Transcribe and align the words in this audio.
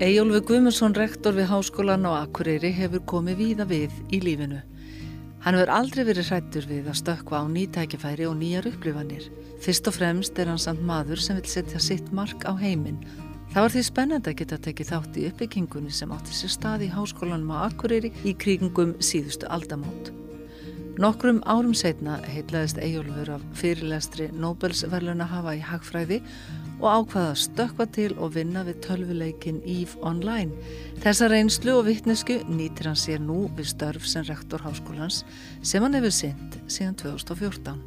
Ejólfi 0.00 0.38
Guðmundsson, 0.48 0.94
rektor 0.96 1.34
við 1.36 1.50
Háskólan 1.50 2.06
á 2.08 2.24
Akureyri, 2.24 2.70
hefur 2.72 3.02
komið 3.04 3.34
víða 3.36 3.64
við 3.68 3.96
í 4.08 4.20
lífinu. 4.24 4.62
Hann 5.44 5.58
hefur 5.58 5.72
aldrei 5.76 6.06
verið 6.08 6.30
hrættur 6.30 6.68
við 6.70 6.86
að 6.88 6.96
stökka 7.02 7.36
á 7.36 7.44
nýtækifæri 7.44 8.24
og 8.24 8.38
nýjar 8.40 8.70
upplifanir. 8.70 9.26
Fyrst 9.60 9.90
og 9.92 9.98
fremst 9.98 10.40
er 10.40 10.48
hann 10.48 10.62
samt 10.62 10.80
maður 10.88 11.20
sem 11.20 11.36
vil 11.36 11.52
setja 11.52 11.82
sitt 11.84 12.08
mark 12.16 12.46
á 12.48 12.56
heiminn. 12.56 12.96
Það 13.52 13.66
var 13.66 13.74
því 13.74 13.82
spennend 13.90 14.30
að 14.32 14.38
geta 14.40 14.60
tekið 14.64 14.90
þátt 14.94 15.20
í 15.20 15.26
uppbyggingunni 15.28 15.92
sem 15.92 16.16
átti 16.16 16.32
sér 16.38 16.54
stað 16.56 16.86
í 16.88 16.90
Háskólanum 16.96 17.52
á 17.52 17.68
Akureyri 17.68 18.14
í 18.24 18.32
kringum 18.32 18.96
síðustu 19.04 19.52
aldamót. 19.52 20.14
Nokkrum 20.96 21.44
árum 21.44 21.76
setna 21.76 22.22
heitlaðist 22.24 22.80
Ejólfur 22.80 23.36
af 23.36 23.44
fyrirlestri 23.52 24.32
Nobelsverluna 24.32 25.28
hafa 25.28 25.58
í 25.60 25.60
hagfræði 25.60 26.22
og 26.80 26.88
ákvaða 26.88 27.30
að 27.34 27.40
stökka 27.42 27.86
til 27.92 28.10
og 28.16 28.34
vinna 28.34 28.62
við 28.64 28.78
tölvuleikin 28.86 29.60
EVE 29.68 30.00
Online. 30.06 30.52
Þessa 31.04 31.28
reynslu 31.28 31.74
og 31.76 31.86
vittnesku 31.88 32.38
nýtir 32.48 32.88
hann 32.88 32.98
sér 32.98 33.20
nú 33.20 33.44
við 33.56 33.70
störf 33.74 34.08
sem 34.08 34.24
rektor 34.28 34.64
háskólans 34.64 35.22
sem 35.62 35.84
hann 35.84 35.96
hefur 35.98 36.14
synd 36.16 36.56
síðan 36.72 36.96
2014. 37.02 37.80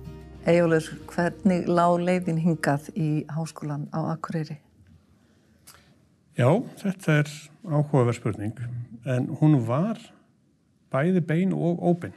Ejólur, 0.45 0.85
hvernig 1.09 1.69
lág 1.71 2.01
leiðin 2.03 2.41
hingað 2.43 2.89
í 2.93 3.23
háskólan 3.33 3.87
á 3.95 4.13
Akureyri? 4.13 4.59
Já, 6.37 6.49
þetta 6.81 7.19
er 7.21 7.31
áhugaverð 7.69 8.19
spurning 8.19 8.65
en 9.05 9.29
hún 9.39 9.61
var 9.67 10.01
bæði 10.93 11.21
bein 11.25 11.53
og 11.53 11.81
óbein. 11.81 12.13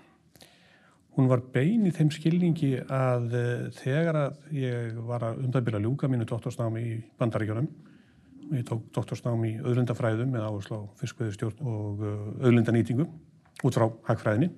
Hún 1.16 1.30
var 1.30 1.40
bein 1.48 1.86
í 1.88 1.90
þeim 1.96 2.10
skilningi 2.12 2.74
að 2.92 3.30
uh, 3.32 3.60
þegar 3.72 4.18
að 4.20 4.34
ég 4.52 4.96
var 5.08 5.22
að 5.24 5.38
undabila 5.46 5.78
ljúka 5.80 6.10
mínu 6.12 6.26
doktorsnámi 6.28 6.82
í 6.84 6.96
bandaríkjónum 7.16 7.68
og 8.50 8.52
ég 8.52 8.66
tók 8.68 8.82
doktorsnámi 8.92 9.54
í 9.54 9.62
öðlundafræðum 9.62 10.34
með 10.34 10.44
áherslu 10.44 10.76
á 10.76 10.82
fiskveðustjórn 11.00 11.62
og 11.72 12.02
uh, 12.04 12.10
eh, 12.10 12.50
öðlundanýtingu 12.50 13.06
út 13.64 13.78
frá 13.78 13.86
hagfræðinni 14.10 14.50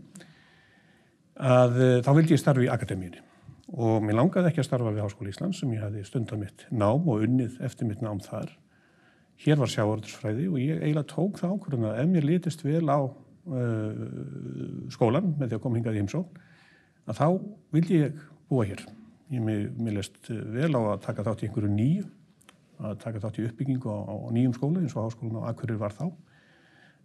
að 1.39 1.79
uh, 1.79 1.93
þá 2.03 2.11
vildi 2.19 2.35
ég 2.35 2.43
starfa 2.43 2.67
í 2.67 2.73
akademíunni 2.75 3.23
og 3.79 4.03
mér 4.03 4.19
langaði 4.19 4.51
ekki 4.51 4.65
að 4.65 4.69
starfa 4.73 4.97
við 4.97 5.05
Háskóli 5.05 5.31
Íslands 5.37 5.63
sem 5.63 5.77
ég 5.77 5.87
hefði 5.87 6.05
stundan 6.11 6.43
mitt 6.43 6.67
nám 6.75 7.07
og 7.07 7.23
unnið 7.29 7.63
eftir 7.69 7.87
mitt 7.87 8.03
nám 8.03 8.19
þar. 8.25 8.51
Hér 9.45 9.63
var 9.63 9.71
sjávarðursfræði 9.71 10.51
og 10.51 10.59
ég 10.59 10.83
eiginlega 10.83 11.07
tók 11.13 11.39
það 11.39 11.55
ákvörðun 11.55 11.89
að 11.93 12.03
ef 12.03 12.13
mér 12.17 12.31
litist 12.33 12.67
vel 12.67 12.89
á 12.91 12.99
skólan 14.93 15.31
með 15.39 15.47
því 15.47 15.57
að 15.57 15.63
koma 15.63 15.79
hingað 15.79 15.97
í 15.97 16.01
heimsókn 16.03 16.47
að 17.09 17.19
þá 17.19 17.27
vildi 17.75 18.01
ég 18.03 18.23
búa 18.49 18.67
hér. 18.69 18.85
Ég 19.33 19.45
mér 19.45 19.99
leist 19.99 20.29
vel 20.29 20.73
á 20.73 20.81
að 20.95 21.03
taka 21.05 21.25
þátt 21.27 21.45
í 21.45 21.49
einhverju 21.49 21.73
nýju, 21.73 22.07
að 22.79 22.99
taka 23.03 23.23
þátt 23.25 23.41
í 23.41 23.47
uppbyggingu 23.49 23.93
á, 23.93 23.99
á 24.09 24.15
nýjum 24.33 24.55
skóla 24.57 24.83
eins 24.83 24.97
og 24.97 25.09
háskólan 25.09 25.41
á 25.45 25.51
Akureyri 25.51 25.81
var 25.81 25.97
þá. 25.97 26.07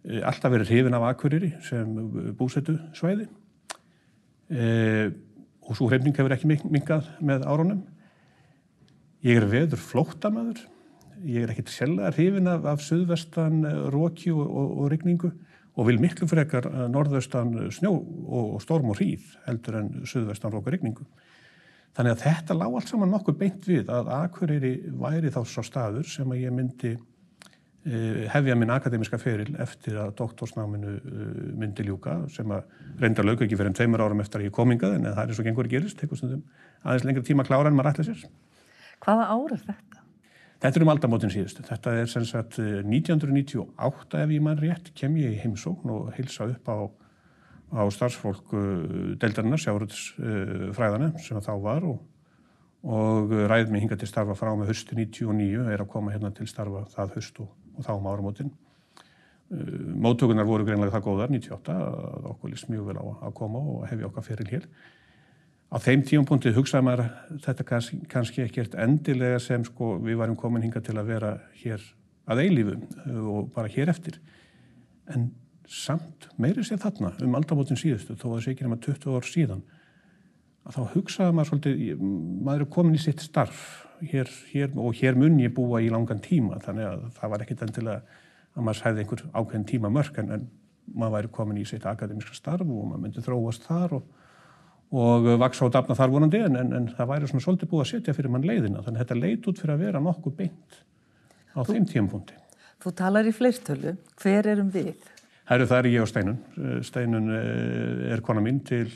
Eh, 0.04 0.20
alltaf 0.20 0.52
verið 0.52 0.70
hrifin 0.70 0.96
af 0.96 1.08
Akureyri 1.08 1.54
sem 1.64 1.96
búsettu 2.38 2.76
svæði 2.96 3.26
e, 4.52 5.10
og 5.64 5.76
svo 5.76 5.88
hrifning 5.88 6.16
hefur 6.16 6.34
ekki 6.36 6.50
mingað 6.68 7.08
með 7.24 7.46
árunum. 7.48 7.82
Ég 9.24 9.40
er 9.40 9.48
veður 9.48 9.80
flóttamæður, 9.80 10.60
ég 11.24 11.44
er 11.46 11.54
ekkert 11.54 11.72
sjálf 11.72 12.02
að 12.04 12.18
hrifin 12.18 12.50
af, 12.52 12.66
af 12.74 12.84
suðvestan 12.84 13.64
eh, 13.68 13.80
róki 13.94 14.32
og, 14.34 14.44
og, 14.44 14.78
og 14.84 14.92
rigningu 14.92 15.32
og 15.74 15.88
vil 15.88 16.00
miklu 16.02 16.28
frekar 16.30 16.68
eh, 16.70 16.84
norðaustan 16.90 17.54
snjó 17.74 17.94
og 17.94 18.60
storm 18.62 18.92
og 18.92 19.00
hríð 19.00 19.32
heldur 19.48 19.80
en 19.80 19.90
söðvestan 20.08 20.54
róka 20.54 20.74
regningu. 20.74 21.06
Þannig 21.94 22.16
að 22.16 22.22
þetta 22.24 22.58
lág 22.58 22.76
allt 22.76 22.90
saman 22.90 23.12
nokkuð 23.14 23.36
beint 23.38 23.66
við 23.70 23.90
að 23.94 24.08
Akureyri 24.16 24.76
væri 24.98 25.30
þá 25.34 25.42
svo 25.46 25.62
staður 25.66 26.08
sem 26.10 26.32
að 26.34 26.40
ég 26.42 26.54
myndi 26.54 26.90
uh, 26.96 28.24
hefja 28.32 28.56
minn 28.58 28.72
akademiska 28.74 29.20
feril 29.22 29.54
eftir 29.62 30.00
að 30.02 30.16
doktorsnáminu 30.18 30.94
uh, 30.96 31.28
myndi 31.54 31.86
ljúka 31.86 32.16
sem 32.34 32.50
að 32.50 32.66
reynda 32.98 33.22
lög 33.22 33.46
ekki 33.46 33.54
fyrir 33.54 33.70
enn 33.70 33.78
tveimur 33.78 34.02
árum 34.02 34.24
eftir 34.26 34.42
að 34.42 34.48
ég 34.48 34.56
komingað 34.58 34.98
en 34.98 35.06
það 35.06 35.22
er 35.22 35.38
og 35.38 35.48
gengur 35.50 35.70
að 35.70 35.76
gerist, 35.76 36.00
tekur 36.00 36.18
stundum 36.18 36.42
aðeins 36.82 37.06
lengri 37.06 37.28
tíma 37.30 37.46
klára 37.46 37.70
en 37.70 37.78
maður 37.78 37.94
ætla 37.94 38.08
sér. 38.10 38.26
Hvaða 39.04 39.30
ár 39.30 39.54
er 39.54 39.62
þetta? 39.68 40.03
Þetta 40.64 40.80
er 40.80 40.84
um 40.86 40.90
aldamótin 40.94 41.28
síðustu. 41.32 41.60
Þetta 41.66 41.92
er 42.00 42.06
sem 42.08 42.24
sagt 42.24 42.54
1998 42.56 44.14
eh, 44.16 44.22
ef 44.24 44.30
ég 44.32 44.44
mann 44.46 44.56
rétt 44.56 44.86
kem 44.96 45.18
ég 45.20 45.34
í 45.34 45.40
heimsókn 45.42 45.90
og 45.92 46.06
heilsa 46.16 46.46
upp 46.48 46.70
á, 46.72 46.88
á 47.76 47.84
starfsfólk 47.92 48.54
uh, 48.56 49.10
deildarinnar, 49.20 49.60
sjáuröldsfræðana 49.60 51.10
sem 51.20 51.42
þá 51.44 51.52
var 51.60 51.84
og, 51.84 52.00
og 52.80 53.34
ræðið 53.52 53.74
mig 53.74 53.84
hinga 53.84 54.00
til 54.00 54.08
starfa 54.08 54.38
frá 54.40 54.54
með 54.56 54.72
höstu 54.72 54.96
99 54.96 55.68
er 55.68 55.84
að 55.84 55.92
koma 55.92 56.16
hérna 56.16 56.32
til 56.32 56.48
starfa 56.48 56.86
það 56.96 57.12
höstu 57.18 57.44
og, 57.44 57.52
og 57.76 57.84
þá 57.84 57.92
um 57.98 58.08
áramótin. 58.14 58.56
Móttökunar 60.00 60.48
voru 60.48 60.64
greinlega 60.64 60.96
það 60.96 61.08
góðar 61.10 61.36
98 61.36 61.76
að 61.76 62.30
okkur 62.32 62.54
list 62.54 62.72
mjög 62.72 62.88
vel 62.88 63.02
á 63.04 63.06
að 63.28 63.36
koma 63.36 63.60
og 63.60 63.84
hefja 63.90 64.08
okkar 64.08 64.30
fyrir 64.32 64.54
hér 64.56 64.70
á 65.74 65.76
þeim 65.82 66.04
tíumpunkti 66.06 66.54
hugsaði 66.54 66.86
maður 66.86 67.08
þetta 67.42 67.66
kannski, 67.66 68.00
kannski 68.10 68.44
ekkert 68.44 68.76
endilega 68.78 69.40
sem 69.42 69.64
sko 69.66 69.96
við 70.02 70.20
varum 70.20 70.38
komin 70.38 70.62
hinga 70.62 70.82
til 70.84 70.94
að 71.00 71.10
vera 71.10 71.32
hér 71.64 71.82
að 72.30 72.44
eilífu 72.44 72.76
og 73.34 73.48
bara 73.54 73.72
hér 73.72 73.90
eftir. 73.92 74.20
En 75.10 75.32
samt 75.68 76.28
meiri 76.40 76.64
sér 76.64 76.80
þarna 76.82 77.14
um 77.24 77.34
aldamótin 77.38 77.80
síðustu 77.80 78.16
þó 78.16 78.28
að 78.28 78.34
það 78.34 78.44
sé 78.44 78.54
ekki 78.54 78.66
nema 78.66 78.80
20 78.84 79.16
ár 79.16 79.28
síðan 79.28 79.64
að 80.64 80.76
þá 80.76 80.82
hugsaði 80.94 81.36
maður 81.36 81.50
svolítið 81.50 82.04
maður 82.44 82.64
er 82.64 82.70
komin 82.76 82.98
í 82.98 83.02
sitt 83.02 83.24
starf 83.24 83.62
hér, 84.04 84.28
hér, 84.52 84.72
og 84.76 84.96
hér 84.98 85.16
mun 85.18 85.40
ég 85.40 85.54
búa 85.56 85.80
í 85.82 85.90
langan 85.92 86.22
tíma 86.24 86.60
þannig 86.64 86.88
að 86.88 87.06
það 87.18 87.32
var 87.32 87.44
ekkit 87.44 87.64
endilega 87.66 88.20
að 88.54 88.66
maður 88.66 88.80
sæði 88.80 89.02
einhver 89.02 89.24
ákveðin 89.32 89.66
tíma 89.68 89.92
mörg 89.92 90.20
en 90.20 90.46
maður 90.94 91.16
væri 91.16 91.32
komin 91.38 91.60
í 91.60 91.66
sitt 91.68 91.86
akademiska 91.88 92.36
starf 92.36 92.64
og 92.64 92.88
maður 92.90 93.02
myndi 93.06 93.24
þróast 93.24 93.64
þar 93.68 93.98
og 93.98 94.23
og 94.94 95.26
vaksa 95.42 95.66
og 95.66 95.72
dafna 95.74 95.96
þar 95.98 96.12
vonandi 96.12 96.40
en, 96.44 96.56
en, 96.60 96.72
en 96.76 96.88
það 96.94 97.10
væri 97.10 97.30
svona 97.30 97.44
svolítið 97.44 97.70
búið 97.70 97.84
að 97.84 97.90
setja 97.90 98.14
fyrir 98.14 98.30
mann 98.30 98.46
leiðina 98.46 98.82
þannig 98.84 99.00
að 99.00 99.04
þetta 99.04 99.16
leit 99.20 99.48
út 99.50 99.62
fyrir 99.62 99.74
að 99.74 99.82
vera 99.88 100.02
nokkuð 100.04 100.36
beint 100.38 100.76
á 101.54 101.60
þú, 101.62 101.72
þeim 101.72 101.88
tímpunkti. 101.90 102.38
Þú 102.84 102.92
talar 102.98 103.26
í 103.26 103.32
fleirtölu, 103.34 103.94
hver 104.22 104.50
erum 104.52 104.70
við? 104.74 105.10
Herru 105.48 105.66
það 105.68 105.80
er 105.80 105.88
ég 105.90 106.04
og 106.04 106.10
Steinun. 106.10 106.38
Eh, 106.56 106.78
Steinun 106.86 107.32
eh, 107.34 108.12
er 108.14 108.22
kona 108.24 108.44
mín 108.44 108.60
til 108.64 108.86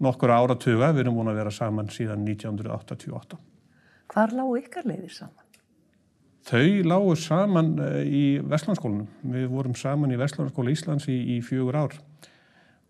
nokkur 0.00 0.32
áratuga, 0.34 0.90
við 0.94 1.04
erum 1.04 1.20
búin 1.20 1.30
að 1.32 1.40
vera 1.42 1.54
saman 1.54 1.92
síðan 1.92 2.24
1988. 2.26 3.38
Hvar 4.10 4.34
lágu 4.34 4.58
ykkar 4.60 4.88
leiðir 4.88 5.14
saman? 5.14 5.46
Þau 6.50 6.88
lágu 6.88 7.16
saman 7.20 7.74
eh, 7.84 8.02
í 8.04 8.24
Vestlandskólanum. 8.42 9.08
Við 9.36 9.50
vorum 9.52 9.76
saman 9.78 10.12
í 10.12 10.18
Vestlandskóla 10.20 10.72
Íslands 10.74 11.08
í, 11.12 11.18
í 11.36 11.40
fjögur 11.44 11.78
ár 11.84 11.94
og 11.94 12.06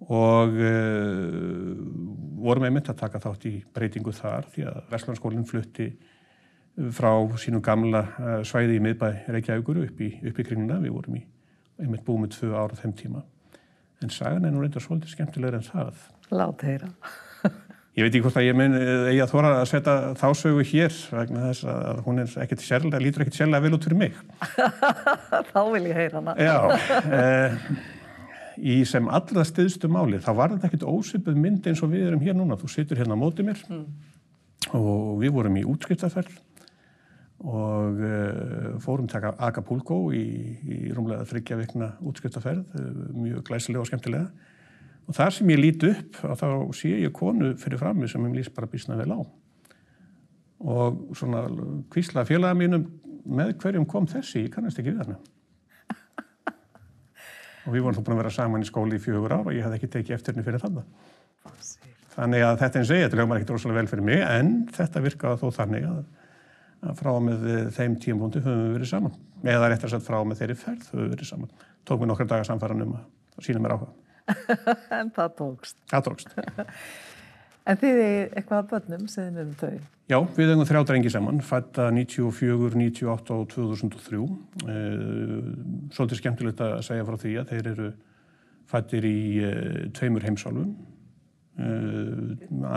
uh, 0.01 1.75
vorum 2.41 2.65
einmitt 2.65 2.89
að 2.89 3.03
taka 3.03 3.21
þátt 3.21 3.45
í 3.51 3.55
breytingu 3.75 4.15
þar 4.17 4.49
því 4.55 4.65
að 4.71 4.79
Vestlandskólinn 4.95 5.49
flutti 5.49 5.91
frá 6.97 7.13
sínum 7.41 7.63
gamla 7.65 8.05
uh, 8.07 8.39
svæði 8.47 8.79
í 8.79 8.85
miðbæ 8.85 9.09
Reykjavíkur 9.29 9.83
upp 9.85 10.01
í, 10.01 10.13
upp 10.31 10.41
í 10.41 10.47
kringuna. 10.47 10.81
Við 10.81 10.97
vorum 10.97 11.19
í 11.21 11.25
einmitt 11.81 12.07
búið 12.07 12.25
með 12.25 12.37
tvö 12.39 12.55
ára 12.57 12.79
þeim 12.81 12.95
tíma. 12.97 13.25
En 14.01 14.13
sagan 14.13 14.47
er 14.49 14.55
nú 14.55 14.63
reyndar 14.63 14.85
svolítið 14.85 15.13
skemmtilegur 15.13 15.59
en 15.59 15.67
það. 15.67 16.07
Látt 16.33 16.65
heyra. 16.65 16.89
Ég 17.99 18.07
veit 18.07 18.15
ekki 18.15 18.23
hvort 18.23 18.39
að 18.39 18.45
ég 18.47 18.55
mun 18.55 18.75
eigi 18.79 19.19
að 19.19 19.33
þóra 19.33 19.49
að 19.59 19.65
setja 19.67 19.95
þásögu 20.17 20.63
hér 20.71 20.99
vegna 21.11 21.49
þess 21.49 21.65
að 21.73 22.03
hún 22.07 22.23
er 22.23 22.35
ekkert 22.45 22.63
sérlega, 22.63 23.01
lítur 23.03 23.25
ekkert 23.25 23.39
sérlega 23.41 23.65
vel 23.65 23.75
út 23.77 23.89
fyrir 23.89 23.99
mig. 23.99 24.21
Þá 25.51 25.59
vil 25.75 25.83
ég 25.91 25.99
heyra 25.99 26.21
hana. 26.21 26.37
Já, 26.39 26.55
eh, 27.19 27.59
í 28.61 28.83
sem 28.89 29.09
allra 29.09 29.45
stiðstu 29.47 29.89
máli 29.93 30.21
þá 30.23 30.31
var 30.37 30.53
þetta 30.55 30.69
ekkert 30.69 30.87
ósipið 30.89 31.41
mynd 31.41 31.67
eins 31.71 31.83
og 31.85 31.93
við 31.95 32.11
erum 32.11 32.23
hér 32.25 32.37
núna. 32.37 32.59
Þú 32.61 32.71
situr 32.73 33.01
hérna 33.01 33.17
á 33.17 33.23
mótið 33.23 33.51
mér. 33.51 33.65
Mm. 33.71 33.85
og 34.77 35.21
við 35.23 35.33
vorum 35.33 35.57
í 35.57 35.65
útskiptaferð 35.65 36.35
og 37.41 38.03
uh, 38.05 38.75
fórum 38.85 39.07
til 39.09 39.23
Acapulco 39.31 40.11
í, 40.13 40.27
í 40.61 40.81
rúmlega 40.93 41.25
þryggja 41.31 41.57
vikna 41.63 41.89
útskiptaferð 42.05 42.75
uh, 42.77 42.91
mjög 43.17 43.47
glæsilega 43.49 43.81
og 43.81 43.89
skemmtilega. 43.89 44.29
Og 45.09 45.17
þar 45.17 45.33
sem 45.33 45.49
ég 45.55 45.63
líti 45.63 45.95
upp 45.95 46.21
þá 46.21 46.47
sé 46.77 46.93
ég 47.01 47.15
konu 47.17 47.55
fyrir 47.59 47.81
frammi 47.81 48.09
sem 48.13 48.27
ég 48.29 48.37
lýst 48.37 48.55
bara 48.55 48.69
bísna 48.69 48.99
vel 49.01 49.17
á. 49.17 49.21
Og 50.61 51.17
svona 51.17 51.47
kvísla 51.91 52.27
félaga 52.29 52.59
mínum 52.61 52.85
með 53.25 53.57
hverjum 53.63 53.89
kom 53.89 54.07
þessi, 54.11 54.45
ég 54.45 54.53
kannast 54.53 54.79
ekki 54.81 54.93
við 54.93 55.07
hana 55.07 55.21
og 57.67 57.75
við 57.75 57.85
vorum 57.85 57.99
þá 57.99 58.03
búin 58.07 58.17
að 58.17 58.23
vera 58.23 58.35
saman 58.35 58.65
í 58.65 58.69
skóli 58.69 58.99
í 58.99 59.03
fjögur 59.03 59.35
ár 59.35 59.47
og 59.47 59.55
ég 59.55 59.67
hafði 59.67 59.81
ekki 59.81 59.91
tekið 59.95 60.17
eftir 60.17 60.35
henni 60.35 60.47
fyrir 60.47 60.63
þannig. 60.63 60.87
Þannig 62.15 62.45
að 62.45 62.59
þetta 62.63 62.81
eins 62.81 62.91
og 62.91 62.99
ég, 62.99 63.07
þetta 63.07 63.21
lögum 63.21 63.37
ekki 63.37 63.49
rosalega 63.53 63.81
vel 63.81 63.91
fyrir 63.91 64.07
mig 64.09 64.25
en 64.25 64.53
þetta 64.77 65.05
virkaði 65.05 65.41
þó 65.41 65.57
þannig 65.61 65.87
að, 65.89 66.01
að 66.91 67.01
frá 67.01 67.11
með 67.27 67.47
þeim 67.77 67.97
tímpunktu 68.03 68.43
höfum 68.45 68.65
við 68.65 68.77
verið 68.79 68.93
saman. 68.93 69.17
Eða 69.55 69.71
réttar 69.73 69.93
sett 69.95 70.05
frá 70.05 70.19
með 70.25 70.43
þeirri 70.43 70.59
ferð 70.65 70.91
höfum 70.91 71.05
við 71.05 71.15
verið 71.15 71.31
saman. 71.31 71.55
Tók 71.89 72.03
mér 72.03 72.13
nokkar 72.13 72.29
dagar 72.33 72.51
samfæran 72.51 72.85
um 72.85 72.99
að 72.99 73.47
sína 73.47 73.63
mér 73.63 73.77
áhuga. 73.77 73.93
en 74.99 75.15
það 75.17 75.33
tókst. 75.39 75.81
Það 75.93 76.07
tókst. 76.11 76.37
En 77.69 77.81
þið 77.81 78.03
er 78.03 78.31
eitthvað 78.39 78.59
að 78.63 78.69
börnum 78.71 79.09
sem 79.11 79.27
þið 79.27 79.35
mögum 79.37 79.57
þau? 79.61 79.89
Já, 80.11 80.19
við 80.37 80.53
eigum 80.53 80.67
þrjá 80.67 80.81
drengi 80.89 81.11
saman, 81.13 81.43
fætta 81.45 81.89
94, 81.95 82.71
98 82.81 83.35
og 83.37 83.49
2003. 83.53 84.23
Svolítið 85.95 86.21
skemmtilegt 86.23 86.63
að 86.67 86.79
segja 86.89 87.07
frá 87.07 87.19
því 87.21 87.35
að 87.39 87.53
þeir 87.53 87.69
eru 87.75 87.91
fættir 88.71 89.07
í 89.07 89.21
tveimur 89.95 90.27
heimsálfum, 90.27 90.73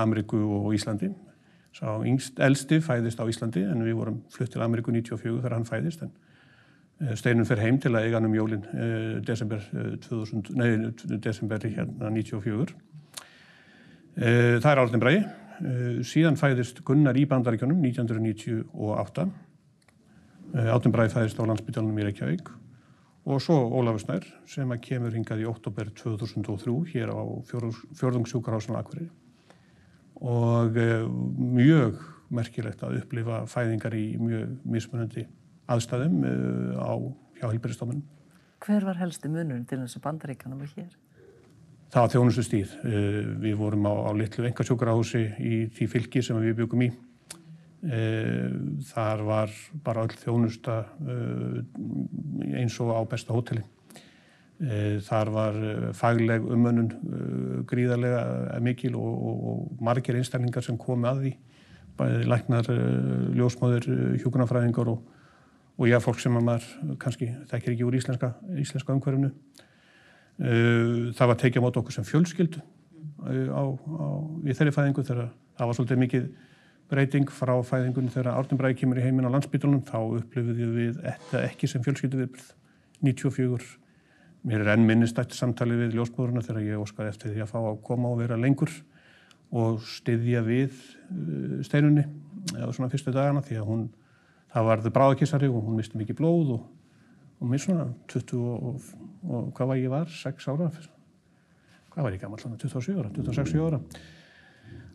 Ameriku 0.03 0.43
og 0.59 0.73
Íslandi. 0.77 1.09
Sá 1.73 1.87
yngst 2.05 2.37
elsti 2.43 2.77
fæðist 2.85 3.17
á 3.17 3.25
Íslandi 3.25 3.63
en 3.65 3.81
við 3.81 3.97
vorum 3.97 4.19
flutt 4.33 4.51
til 4.53 4.61
Ameríku 4.61 4.93
94 4.93 5.39
þegar 5.39 5.55
hann 5.55 5.65
fæðist 5.65 6.03
en 6.05 6.11
eh, 7.01 7.15
Steinun 7.17 7.49
fer 7.49 7.61
heim 7.63 7.79
til 7.81 7.95
að 7.95 8.05
eiga 8.05 8.19
hann 8.19 8.29
um 8.29 8.35
jólinn 8.37 8.67
eh, 8.69 9.15
desember, 9.25 9.63
2000, 10.05 10.51
eh, 10.53 10.59
nei, 10.59 11.17
desember 11.17 11.65
hérna 11.65 12.11
94. 12.13 12.75
Það 14.13 14.67
er 14.69 14.81
Árnir 14.81 15.01
Bræði. 15.01 15.21
Síðan 16.05 16.37
fæðist 16.37 16.83
Gunnar 16.85 17.17
í 17.17 17.23
bandaríkjónum 17.29 17.79
1998. 17.81 19.25
Árnir 20.53 20.93
Bræði 20.93 21.15
fæðist 21.15 21.41
á 21.41 21.49
landsbytjálunum 21.49 22.01
í 22.01 22.05
Reykjavík 22.09 22.51
og 23.23 23.39
svo 23.41 23.55
Ólafur 23.71 24.03
Snær 24.03 24.25
sem 24.49 24.71
að 24.73 24.81
kemur 24.83 25.13
hingað 25.15 25.43
í 25.43 25.47
oktober 25.47 25.89
2003 25.95 26.73
hér 26.91 27.13
á 27.15 27.21
fjörðungssjúkarhásun 27.47 28.79
Akverið 28.79 29.11
og 30.23 30.77
eh, 30.79 31.05
mjög 31.37 32.01
merkilegt 32.33 32.83
að 32.83 32.99
upplifa 33.01 33.43
fæðingar 33.49 33.95
í 33.95 34.05
mjög 34.19 34.57
mismunandi 34.75 35.25
aðstæðum 35.71 36.19
eh, 36.27 36.75
á 36.79 36.93
hjá 37.39 37.47
helbæristofunum. 37.47 38.03
Hver 38.63 38.85
var 38.87 38.99
helsti 38.99 39.31
munurinn 39.31 39.65
til 39.67 39.81
þessu 39.81 40.03
bandaríkanum 40.03 40.63
og 40.63 40.75
hér? 40.75 40.91
Það 41.93 42.13
þjónustu 42.15 42.43
stíð. 42.47 42.71
Eh, 42.89 43.17
við 43.43 43.57
vorum 43.59 43.85
á, 43.85 43.93
á 43.93 44.11
litlu 44.17 44.47
engasjókarahúsi 44.49 45.27
í 45.37 45.57
því 45.75 45.89
fylki 45.91 46.23
sem 46.25 46.39
við 46.41 46.63
byggum 46.63 46.87
í. 46.87 46.93
Þar 47.83 49.21
var 49.27 49.51
bara 49.83 50.05
öll 50.07 50.13
þjónusta 50.15 50.77
eins 52.55 52.77
og 52.79 52.93
á 52.95 53.03
besta 53.11 53.35
hóteli. 53.35 53.59
Þar 55.03 55.31
var 55.35 55.57
fagleg 55.91 56.45
umönnun 56.47 56.93
gríðarlega 57.67 58.61
mikil 58.63 58.93
og, 58.95 59.11
og, 59.11 59.43
og 59.51 59.83
margir 59.83 60.15
einstaklingar 60.15 60.63
sem 60.63 60.79
komi 60.79 61.09
að 61.11 61.19
því, 61.25 61.33
bæði 61.99 62.23
læknar, 62.31 62.71
ljósmáður, 63.35 63.89
hjókunarfræðingar 64.23 64.93
og, 64.93 65.03
og 65.75 65.91
já, 65.91 65.99
fólk 65.99 66.23
sem 66.23 66.39
maður 66.39 66.95
kannski 67.03 67.33
þekkir 67.51 67.75
ekki 67.75 67.89
úr 67.89 67.99
íslenska, 67.99 68.31
íslenska 68.63 68.95
umhverfinu. 68.95 69.33
Það 70.39 71.29
var 71.29 71.37
tekið 71.39 71.61
á 71.61 71.65
mót 71.65 71.77
okkur 71.77 71.95
sem 71.95 72.07
fjölskyldu 72.07 72.63
á, 73.53 73.63
á, 73.63 74.05
í 74.43 74.55
þeirri 74.55 74.73
fæðingu 74.73 75.05
þegar 75.05 75.29
það 75.29 75.69
var 75.69 75.77
svolítið 75.77 76.01
mikið 76.01 76.25
breyting 76.91 77.29
frá 77.31 77.53
fæðingunni 77.65 78.11
þegar 78.13 78.39
Árnum 78.39 78.63
kemur 78.75 78.99
í 78.99 79.05
heiminn 79.05 79.29
á 79.29 79.33
landsbytunum, 79.33 79.85
þá 79.85 79.99
upplifið 80.19 80.73
við 80.73 80.99
þetta 80.99 81.45
ekki 81.47 81.69
sem 81.69 81.85
fjölskyldu 81.85 82.23
viðbröð 82.23 82.51
94 83.05 83.71
Mér 84.43 84.65
er 84.65 84.73
enn 84.73 84.83
minnistætt 84.83 85.31
samtali 85.31 85.77
við 85.79 85.93
ljósbúðurna 85.95 86.41
þegar 86.43 86.65
ég 86.65 86.81
óskaði 86.83 87.13
eftir 87.13 87.31
því 87.31 87.43
að 87.45 87.51
fá 87.53 87.59
að 87.61 87.77
koma 87.87 88.09
og 88.11 88.17
vera 88.19 88.35
lengur 88.35 88.73
og 89.55 89.77
styðja 89.87 90.41
við 90.43 90.73
uh, 90.73 91.61
steinunni 91.63 92.03
eða 92.57 92.73
svona 92.75 92.89
fyrstu 92.91 93.13
dagana 93.15 93.43
því 93.45 93.61
að 93.61 93.69
hún, 93.69 93.85
það 94.51 94.67
varði 94.67 94.91
bráðakissari 94.97 95.47
og 95.47 95.63
hún 95.63 95.77
misti 95.79 96.01
mikið 96.01 96.19
blóð 96.19 96.51
og, 96.57 96.65
og 97.39 97.49
mér 97.49 97.63
svona 97.63 97.87
20 98.11 98.41
og, 98.53 98.81
og, 99.23 99.47
hvað 99.55 99.71
var 99.71 99.81
ég 99.81 99.93
var? 99.93 100.11
6 100.11 100.51
ára? 100.53 100.71
Hvað 101.93 102.07
var 102.07 102.17
ég 102.17 102.21
gammal? 102.21 102.41
27 102.41 102.99
ára, 102.99 103.13
26 103.13 103.63
ára 103.63 103.81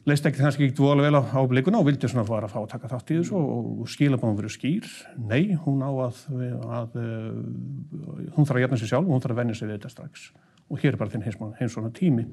leist 0.08 0.26
ekki 0.28 0.40
kannski 0.40 0.66
ekki 0.66 0.76
dvolega 0.78 1.08
vel 1.08 1.20
á, 1.20 1.22
á 1.36 1.40
blikuna 1.48 1.80
og 1.82 1.88
vildi 1.88 2.08
svona 2.08 2.26
fara 2.28 2.48
að 2.48 2.54
fá 2.54 2.58
að 2.62 2.70
taka 2.72 2.90
þátt 2.92 3.12
í 3.12 3.18
þessu 3.20 3.36
og, 3.38 3.70
og 3.82 3.90
skilabáðum 3.92 4.38
verið 4.38 4.54
skýr. 4.54 4.90
Nei, 5.20 5.54
hún 5.64 5.82
á 5.84 5.90
að, 5.90 6.20
að, 6.32 6.66
að 6.78 6.98
uh, 7.02 8.28
hún 8.36 8.48
þarf 8.48 8.56
að 8.56 8.64
jæfna 8.64 8.80
sér 8.80 8.92
sjálf 8.92 9.08
og 9.08 9.16
hún 9.16 9.24
þarf 9.24 9.36
að 9.36 9.40
venja 9.42 9.58
sig 9.58 9.68
við 9.68 9.78
þetta 9.78 9.92
strax. 9.92 10.28
Og 10.68 10.82
hér 10.82 10.94
er 10.94 11.00
bara 11.00 11.14
þinn 11.14 11.26
heim 11.58 11.72
svona 11.72 11.92
tími. 11.96 12.26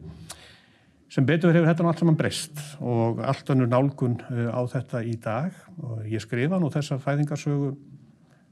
Sem 1.11 1.27
betur 1.27 1.53
hefur 1.53 1.69
þetta 1.69 1.85
allt 1.89 2.01
saman 2.01 2.17
breyst 2.19 2.61
og 2.83 3.21
allt 3.23 3.51
önnur 3.53 3.69
nálgun 3.71 4.17
uh, 4.23 4.49
á 4.55 4.61
þetta 4.71 5.03
í 5.03 5.17
dag. 5.21 5.59
Og 5.83 6.07
ég 6.11 6.23
skrifa 6.23 6.61
nú 6.61 6.71
þessa 6.73 6.99
fæðingarsögu 7.03 7.73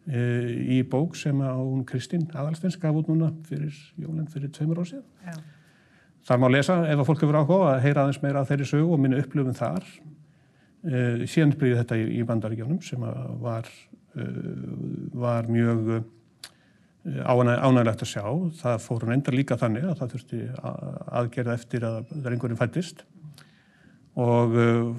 í 0.03 0.81
bók 0.91 1.15
sem 1.15 1.37
að 1.39 1.59
hún 1.61 1.83
Kristín 1.87 2.25
Adalsteins 2.33 2.75
gaf 2.79 2.97
út 2.99 3.07
núna 3.07 3.29
fyrir 3.47 3.71
jólinn 3.95 4.27
fyrir 4.27 4.51
tveimur 4.51 4.81
ár 4.83 4.89
síðan. 4.89 5.05
Já. 5.23 5.37
Þar 6.23 6.39
má 6.39 6.47
lesa 6.51 6.75
ef 6.87 6.99
að 7.01 7.07
fólk 7.09 7.23
hefur 7.23 7.37
áhuga 7.41 7.69
að 7.73 7.81
heyra 7.83 8.03
aðeins 8.05 8.21
meira 8.23 8.41
af 8.43 8.51
þeirri 8.51 8.67
sögu 8.67 8.93
og 8.95 8.99
minna 9.03 9.19
upplöfum 9.19 9.55
þar. 9.57 9.87
Uh, 10.83 11.23
síðan 11.27 11.55
byrjuði 11.59 11.79
þetta 11.81 11.97
í, 11.99 12.05
í 12.19 12.27
bandaríkjónum 12.27 12.79
sem 12.83 13.03
var, 13.43 13.67
uh, 14.19 14.29
var 15.19 15.49
mjög 15.51 15.89
uh, 15.97 16.05
ánægilegt 17.27 18.05
að 18.05 18.11
sjá. 18.13 18.23
Það 18.61 18.77
fór 18.85 19.03
hún 19.03 19.15
enda 19.17 19.35
líka 19.35 19.59
þannig 19.59 19.89
að 19.89 19.97
það 19.99 20.15
þurfti 20.15 20.41
aðgerða 20.63 21.57
eftir 21.59 21.87
að 21.87 21.99
það 22.13 22.29
er 22.29 22.37
einhverjum 22.37 22.61
fættist 22.61 23.03
og 24.13 24.51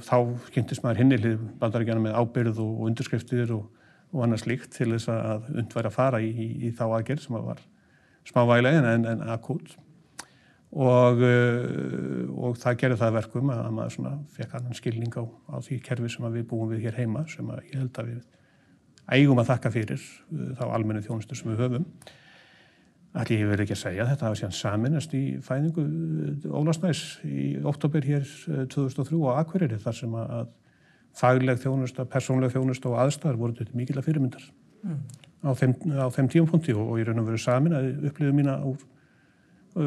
þá 0.03 0.17
kynntist 0.51 0.83
maður 0.83 1.05
hinnilið 1.05 1.43
bandaríkjana 1.61 2.03
með 2.03 2.17
ábyrð 2.19 2.57
og 2.65 2.81
undirskriftir 2.89 3.53
og, 3.55 3.69
og 4.15 4.27
annars 4.27 4.47
líkt 4.47 4.77
til 4.77 4.93
þess 4.95 5.11
að 5.11 5.49
undværa 5.59 5.91
að 5.91 5.97
fara 5.97 6.21
í, 6.23 6.31
í, 6.31 6.51
í 6.69 6.75
þá 6.75 6.85
aðgerð 6.87 7.25
sem 7.27 7.39
var 7.39 7.63
smávægilegin 8.29 8.87
en, 8.89 9.09
en 9.11 9.25
akút 9.35 9.75
og, 10.75 11.23
uh, 11.23 12.47
og 12.47 12.59
það 12.61 12.79
gerði 12.83 13.01
það 13.03 13.17
verkum 13.19 13.53
að 13.55 13.69
maður 13.77 13.97
svona 13.97 14.15
fekk 14.35 14.57
annan 14.59 14.79
skilning 14.79 15.15
á, 15.19 15.25
á 15.25 15.57
því 15.63 15.81
kerfi 15.87 16.11
sem 16.11 16.27
við 16.35 16.49
búum 16.51 16.73
við 16.73 16.89
hér 16.89 16.99
heima 17.03 17.25
sem 17.31 17.51
að 17.51 17.63
ég 17.71 17.79
held 17.83 18.03
að 18.03 18.13
við 18.13 18.23
eigum 19.15 19.43
að 19.43 19.51
þakka 19.53 19.75
fyrir 19.75 20.03
uh, 20.03 20.53
þá 20.59 20.65
almennu 20.67 21.05
þjónustu 21.05 21.39
sem 21.39 21.53
við 21.53 21.65
höfum. 21.67 21.89
Allir 23.15 23.47
verði 23.47 23.69
ekki 23.69 23.77
að 23.77 23.83
segja 23.85 24.09
þetta 24.09 24.27
hafa 24.27 24.39
síðan 24.41 24.57
saminast 24.59 25.13
í 25.15 25.23
fæðingu 25.47 25.85
uh, 25.87 26.59
Ólasnæs 26.59 27.05
í 27.29 27.55
oktober 27.63 28.07
hér 28.07 28.27
2003 28.73 29.21
á 29.31 29.39
Akureyri 29.45 29.79
þar 29.83 29.99
sem 30.01 30.19
að 30.19 30.53
fagleg 31.19 31.61
þjónusta, 31.63 32.07
persónleg 32.11 32.55
þjónusta 32.55 32.91
og 32.91 32.99
aðstæðar 33.05 33.41
voru 33.41 33.59
þetta 33.59 33.79
mikil 33.79 33.99
að 34.01 34.09
fyrirmyndar 34.09 34.49
mm. 34.83 35.03
á 35.47 35.51
þeim, 35.61 35.77
þeim 36.17 36.31
tíumpunkti 36.33 36.75
og, 36.75 36.89
og 36.89 37.03
ég 37.03 37.09
raun 37.09 37.23
og 37.23 37.29
veru 37.31 37.43
samin 37.43 37.77
að 37.79 37.91
upplifu 38.11 38.35
mína 38.35 38.59
úr 38.67 38.83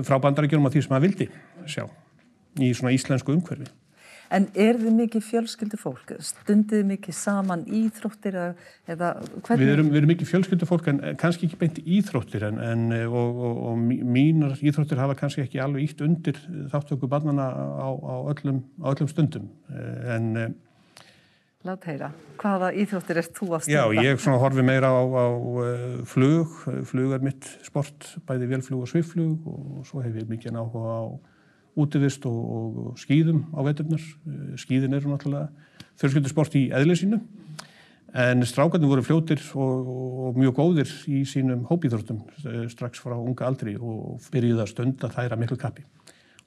frá 0.07 0.19
bandarækjum 0.23 0.67
á 0.67 0.71
því 0.71 0.83
sem 0.83 0.93
maður 0.93 1.07
vildi 1.07 1.27
sjá 1.67 1.83
í 2.57 2.71
svona 2.75 2.95
íslensku 2.95 3.35
umhverfi. 3.35 3.69
En 4.33 4.49
er 4.59 4.75
þið 4.75 4.95
mikið 4.97 5.23
fjölskyldu 5.23 5.77
fólk? 5.79 6.09
Stundið 6.25 6.81
mikið 6.89 7.15
saman 7.15 7.61
íþróttir 7.63 8.35
eða 8.35 9.13
hvernig? 9.45 9.61
Við 9.61 9.71
erum, 9.71 9.91
við 9.93 9.99
erum 10.01 10.11
mikið 10.11 10.31
fjölskyldu 10.33 10.67
fólk 10.67 10.89
en 10.91 10.99
kannski 11.21 11.47
ekki 11.47 11.59
beint 11.61 11.79
íþróttir 11.79 12.43
en, 12.49 12.59
en 12.59 12.83
og, 13.07 13.39
og, 13.47 13.61
og 13.69 13.79
mínar 13.79 14.57
íþróttir 14.59 14.99
hafa 14.99 15.15
kannski 15.19 15.45
ekki 15.45 15.61
alveg 15.63 15.87
ítt 15.87 16.03
undir 16.03 16.41
þáttöku 16.73 17.07
barnana 17.11 17.47
á, 17.55 17.87
á, 17.87 18.15
öllum, 18.33 18.65
á 18.83 18.91
öllum 18.91 19.11
stundum 19.11 19.47
en 19.71 20.57
Lát 21.67 21.83
heyra, 21.83 22.07
hvaða 22.39 22.67
íþróttir 22.79 23.17
erst 23.19 23.33
þú 23.35 23.47
að 23.57 23.65
stunda? 23.65 23.79
Já, 23.91 24.03
ég 24.05 24.27
horfi 24.39 24.63
meira 24.63 24.87
á, 24.87 25.03
á 25.03 25.25
uh, 25.35 25.97
flug, 26.07 26.53
flug 26.87 27.15
er 27.17 27.25
mitt 27.25 27.47
sport, 27.65 28.07
bæði 28.29 28.47
velflug 28.53 28.85
og 28.85 28.87
sviflug 28.87 29.49
og 29.51 29.81
svo 29.89 29.99
hef 30.05 30.15
ég 30.15 30.29
mikið 30.29 30.55
áhuga 30.61 30.93
á 30.95 31.03
útivist 31.75 32.23
og, 32.29 32.37
og 32.47 33.01
skýðum 33.01 33.41
á 33.51 33.59
veturnar. 33.67 34.05
Uh, 34.23 34.53
skýðin 34.55 34.95
eru 34.95 35.11
náttúrulega 35.11 35.49
fjölskyldarsport 35.99 36.55
í 36.55 36.63
eðlisínu 36.77 37.19
en 38.15 38.47
strákarnir 38.47 38.93
voru 38.93 39.03
fljótir 39.03 39.43
og, 39.59 39.91
og 40.29 40.39
mjög 40.39 40.55
góðir 40.61 40.95
í 41.11 41.25
sínum 41.27 41.67
hópíþróttum 41.67 42.23
uh, 42.45 42.63
strax 42.71 43.03
frá 43.03 43.17
unga 43.19 43.49
aldri 43.49 43.75
og 43.75 44.21
byrjuði 44.31 44.63
að 44.63 44.71
stunda 44.71 45.11
þæra 45.11 45.41
miklu 45.41 45.59
kappi 45.59 45.83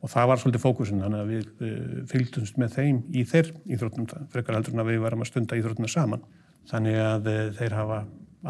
og 0.00 0.08
það 0.08 0.28
var 0.30 0.40
svolítið 0.40 0.64
fókusin 0.64 1.02
þannig 1.04 1.22
að 1.22 1.30
við 1.34 1.46
uh, 1.50 1.94
fylgdumst 2.10 2.58
með 2.60 2.76
þeim 2.78 3.00
í 3.12 3.24
þeir 3.28 3.52
íþróttum 3.74 4.08
frekar 4.32 4.56
heldur 4.56 4.76
en 4.76 4.84
að 4.84 4.92
við 4.92 5.02
varum 5.04 5.24
að 5.24 5.30
stunda 5.30 5.58
íþróttina 5.60 5.90
saman. 5.92 6.24
Þannig 6.70 7.00
að 7.04 7.30
uh, 7.30 7.40
þeir 7.58 7.76
hafa 7.76 7.98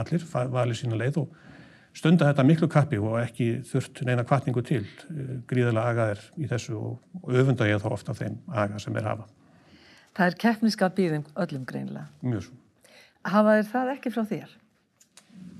allir 0.00 0.26
valið 0.30 0.78
sína 0.78 1.00
leið 1.00 1.20
og 1.24 1.34
stunda 1.96 2.28
þetta 2.28 2.46
miklu 2.46 2.70
kappi 2.70 3.00
og 3.02 3.18
ekki 3.18 3.50
þurft 3.66 4.04
neina 4.06 4.24
kvartningu 4.28 4.62
til. 4.66 4.84
Uh, 5.10 5.36
gríðilega 5.50 5.90
agaðir 5.94 6.24
í 6.38 6.50
þessu 6.50 6.78
og, 6.78 6.96
öfunda 7.34 7.68
ég 7.70 7.82
þá 7.82 7.90
ofta 7.96 8.16
þeim 8.16 8.38
aga 8.54 8.78
sem 8.82 8.96
er 9.00 9.10
hafa. 9.10 9.26
Það 10.14 10.26
er 10.26 10.40
keppniska 10.46 10.90
býðum 10.94 11.26
öllum 11.38 11.66
greinlega 11.66 12.08
Mjög 12.26 12.48
svo. 12.48 12.58
Hafa 13.30 13.58
þér 13.58 13.70
það 13.74 13.94
ekki 13.96 14.14
frá 14.14 14.22
þér? 14.30 14.59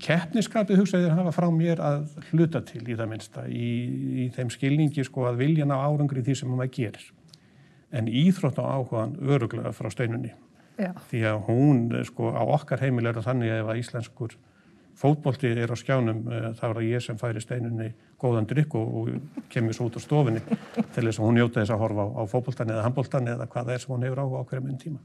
Keppniskapið 0.01 0.81
hugsaðir 0.81 1.15
hafa 1.15 1.33
frá 1.35 1.47
mér 1.53 1.81
að 1.83 2.05
hluta 2.31 2.61
til 2.65 2.83
í 2.83 2.97
það 2.97 3.09
minnsta 3.13 3.47
í, 3.47 3.71
í 4.25 4.27
þeim 4.35 4.51
skilningi 4.53 5.05
sko 5.07 5.27
að 5.29 5.41
vilja 5.43 5.67
ná 5.69 5.75
árangri 5.77 6.23
því 6.25 6.37
sem 6.41 6.51
maður 6.51 6.71
gerir 6.77 7.09
en 7.91 8.07
íþrótt 8.07 8.61
á 8.61 8.65
áhugaðan 8.65 9.17
öruglega 9.21 9.73
frá 9.75 9.91
steinunni 9.93 10.31
Já. 10.79 10.93
því 11.09 11.25
að 11.29 11.41
hún 11.49 11.83
sko 12.07 12.31
á 12.33 12.41
okkar 12.41 12.81
heimil 12.81 13.05
er 13.05 13.19
það 13.19 13.27
þannig 13.29 13.53
að 13.53 13.61
ef 13.61 13.71
að 13.73 13.81
íslenskur 13.83 14.37
fótbolti 15.01 15.51
er 15.55 15.71
á 15.71 15.77
skjánum 15.77 16.23
þá 16.27 16.63
er 16.67 16.77
það 16.77 16.87
ég 16.87 17.03
sem 17.05 17.19
færi 17.19 17.41
steinunni 17.43 17.91
góðan 18.21 18.47
drikk 18.49 18.75
og, 18.77 18.95
og 19.01 19.43
kemur 19.51 19.75
svo 19.75 19.89
út 19.89 19.97
á 19.97 20.01
stofinni 20.03 20.41
til 20.45 21.05
þess 21.05 21.19
að 21.19 21.25
hún 21.25 21.37
njóta 21.39 21.61
þess 21.61 21.73
að 21.75 21.83
horfa 21.83 22.05
á, 22.05 22.09
á 22.21 22.23
fótboltan 22.29 22.73
eða 22.73 22.85
handboltan 22.85 23.29
eða 23.33 23.47
hvað 23.49 23.69
það 23.69 23.75
er 23.75 23.83
sem 23.83 23.93
hún 23.95 24.05
hefur 24.07 24.21
á 24.21 24.25
á 24.25 24.41
hverjum 24.49 24.69
einn 24.69 24.81
tíma. 24.81 24.99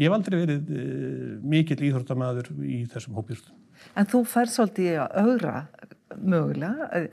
Ég 0.00 0.08
hef 0.08 0.16
aldrei 0.16 0.38
verið 0.40 0.72
uh, 0.72 1.32
mikill 1.54 1.82
íþróttamæður 1.88 2.52
í 2.64 2.82
þessum 2.92 3.18
hópjúrtum. 3.18 3.58
En 3.98 4.08
þú 4.08 4.22
fær 4.30 4.50
svolítið 4.50 5.00
að 5.02 5.16
augra 5.26 5.54
mögulega 6.20 7.06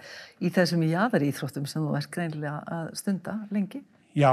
í 0.43 0.51
þessum 0.53 0.83
jáðar 0.85 1.25
íþróttum 1.25 1.65
sem 1.69 1.85
þú 1.85 1.95
ert 1.97 2.11
greinilega 2.13 2.59
að 2.75 2.91
stunda 2.99 3.39
lengi? 3.53 3.81
Já, 4.17 4.31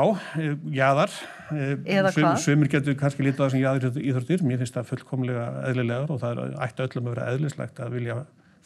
jáðar. 0.72 1.12
Eða 1.52 2.10
Sum, 2.14 2.22
hvað? 2.22 2.38
Sumir 2.42 2.70
getur 2.72 2.96
kannski 2.98 3.26
lítið 3.26 3.42
á 3.42 3.46
þessum 3.46 3.62
jáðar 3.62 4.00
íþróttir. 4.00 4.44
Mér 4.46 4.62
finnst 4.62 4.78
það 4.78 4.88
fullkomlega 4.92 5.44
eðlilegar 5.68 6.14
og 6.14 6.22
það 6.22 6.40
er 6.46 6.56
ætti 6.66 6.86
öllum 6.86 7.10
að 7.10 7.14
vera 7.14 7.28
eðlislegt 7.34 7.82
að 7.84 7.98
vilja 7.98 8.16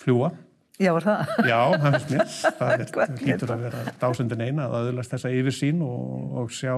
fljúa. 0.01 0.31
Já, 0.81 0.95
var 0.97 1.05
það? 1.05 1.33
Já, 1.45 1.59
það 1.75 1.97
finnst 1.97 2.13
mér. 2.15 2.35
Það 2.61 2.71
er, 2.73 3.11
lítur 3.27 3.51
að 3.53 3.65
vera 3.67 3.81
dásendin 4.01 4.45
eina 4.47 4.65
að 4.65 4.77
aðlast 4.79 5.13
þessa 5.13 5.33
yfirsín 5.37 5.83
og, 5.85 6.39
og 6.41 6.55
sjá, 6.57 6.73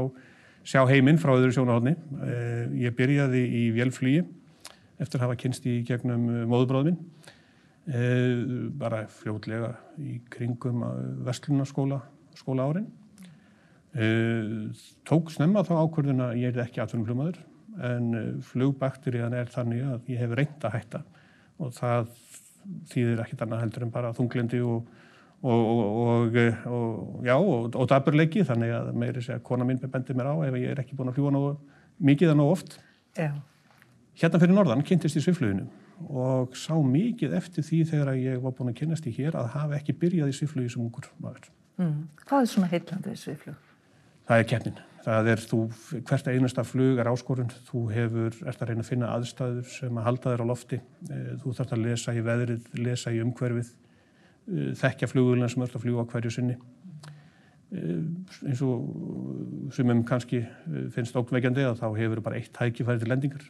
sjá 0.65 0.83
heiminn 0.89 1.21
frá 1.21 1.35
öðru 1.35 1.53
sjónahóðni. 1.57 1.97
Eh, 2.27 2.65
ég 2.87 2.97
byrjaði 2.99 3.43
í 3.43 3.63
vélflýi 3.77 4.23
eftir 5.03 5.19
að 5.19 5.27
hafa 5.27 5.39
kynst 5.43 5.67
í 5.67 5.81
gegnum 5.87 6.27
móðubróðminn. 6.51 6.99
Eh, 7.91 8.43
bara 8.79 9.05
fljótlega 9.11 9.75
í 9.99 10.21
kringum 10.31 10.85
vestlunarskóla 11.27 12.03
skóla 12.39 12.69
árin 12.71 12.91
tók 15.05 15.29
snemma 15.29 15.61
þá 15.69 15.75
ákvörðuna 15.83 16.31
að 16.31 16.39
ég 16.41 16.55
er 16.55 16.63
ekki 16.65 16.81
atvinnumflugmaður 16.81 17.43
en 17.81 18.15
uh, 18.17 18.25
flugbakterían 18.45 19.37
er 19.37 19.51
þannig 19.53 19.85
að 19.85 20.11
ég 20.13 20.23
hef 20.23 20.35
reynd 20.37 20.67
að 20.67 20.77
hætta 20.77 21.03
og 21.63 21.73
það 21.77 22.11
þýðir 22.93 23.23
ekkit 23.25 23.45
annað 23.45 23.65
heldur 23.65 23.87
en 23.87 23.95
bara 23.95 24.13
þunglindi 24.17 24.61
og, 24.65 24.89
og, 25.43 25.63
og, 25.69 26.37
og 26.71 27.27
já, 27.27 27.37
og 27.37 27.87
daburleiki 27.91 28.45
þannig 28.47 28.75
að 28.79 28.91
meiri 29.03 29.25
að 29.35 29.43
kona 29.47 29.67
mín 29.67 29.81
bendi 29.83 30.17
mér 30.17 30.31
á 30.31 30.35
ef 30.47 30.59
ég 30.61 30.75
er 30.75 30.83
ekki 30.83 30.99
búin 30.99 31.11
að 31.13 31.19
fljúa 31.19 31.57
mikið 32.03 32.35
en 32.35 32.45
oft. 32.45 32.79
Já. 33.19 33.33
Hérna 34.19 34.41
fyrir 34.43 34.57
norðan 34.57 34.85
kynntist 34.87 35.19
ég 35.19 35.27
svifluginu 35.27 35.69
og 36.11 36.57
sá 36.59 36.75
mikið 36.75 37.35
eftir 37.39 37.63
því 37.67 37.83
þegar 37.91 38.15
ég 38.19 38.41
var 38.43 38.55
búin 38.59 38.73
að 38.73 38.81
kynast 38.81 39.07
í 39.07 39.13
hér 39.15 39.37
að 39.39 39.53
hafa 39.55 39.77
ekki 39.79 39.95
byrjað 40.01 40.33
í 40.33 40.39
sviflugi 40.39 40.73
sem 40.73 40.83
ungur 40.83 41.07
maður. 41.23 41.51
Mm. 41.79 42.09
Hvað 42.27 42.41
er 42.41 42.51
svona 42.51 42.71
heitlandið 42.73 43.21
sviflug? 43.21 43.61
það 44.33 44.41
er 44.41 44.49
keppnin. 44.49 44.81
Það 45.03 45.29
er 45.33 45.41
þú, 45.51 45.61
hvert 46.07 46.29
einasta 46.31 46.63
flug 46.67 47.01
er 47.03 47.09
áskorun, 47.11 47.51
þú 47.67 47.81
hefur, 47.91 48.37
ert 48.47 48.61
að 48.63 48.69
reyna 48.71 48.85
að 48.85 48.91
finna 48.93 49.09
aðstæður 49.17 49.65
sem 49.73 49.99
að 49.99 50.07
halda 50.07 50.35
þér 50.35 50.45
á 50.47 50.51
lofti, 50.53 50.79
eh, 51.11 51.33
þú 51.43 51.55
þarfst 51.59 51.75
að 51.75 51.83
lesa 51.83 52.15
í 52.15 52.23
veðrið, 52.23 52.69
lesa 52.79 53.11
í 53.11 53.19
umhverfið, 53.25 53.73
eh, 53.73 53.82
þekkja 54.49 55.09
flugulina 55.11 55.49
sem 55.51 55.63
ert 55.65 55.77
að 55.77 55.85
fljúa 55.87 56.07
hverju 56.11 56.33
sinni. 56.35 56.57
Eh, 57.73 58.03
eins 58.51 58.63
og 58.67 59.73
sem 59.73 59.91
um 59.91 60.03
kannski 60.05 60.43
finnst 60.93 61.17
ókveikjandi 61.17 61.65
að 61.69 61.81
þá 61.81 61.89
hefur 62.01 62.23
bara 62.25 62.41
eitt 62.41 62.57
hækifæri 62.57 63.03
til 63.03 63.13
lendingar. 63.13 63.47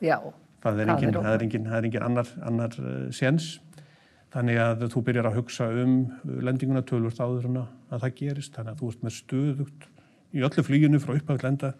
Já, 0.00 0.18
það 0.64 0.80
er 0.84 0.92
engin, 0.94 1.16
það 1.18 1.32
er 1.34 1.46
engin, 1.46 1.68
það 1.70 1.78
er 1.78 1.88
engin 1.90 2.06
annar, 2.08 2.34
annar 2.42 2.78
séns. 3.14 3.58
Þannig 4.34 4.58
að 4.58 4.88
þú 4.90 5.00
byrjar 5.06 5.28
að 5.28 5.36
hugsa 5.38 5.66
um 5.70 5.98
lendinguna 6.42 6.82
tölvurt 6.82 7.20
áður 7.22 7.50
en 7.50 7.58
að 7.62 8.00
það 8.02 8.14
gerist. 8.18 8.54
Þannig 8.56 8.72
að 8.72 8.80
þú 8.80 8.88
ert 8.90 9.04
með 9.04 9.18
stöðugt 9.18 9.84
í 10.34 10.42
öllu 10.42 10.64
flíinu 10.66 10.98
frá 11.02 11.14
upphafð 11.14 11.44
lenda 11.46 11.70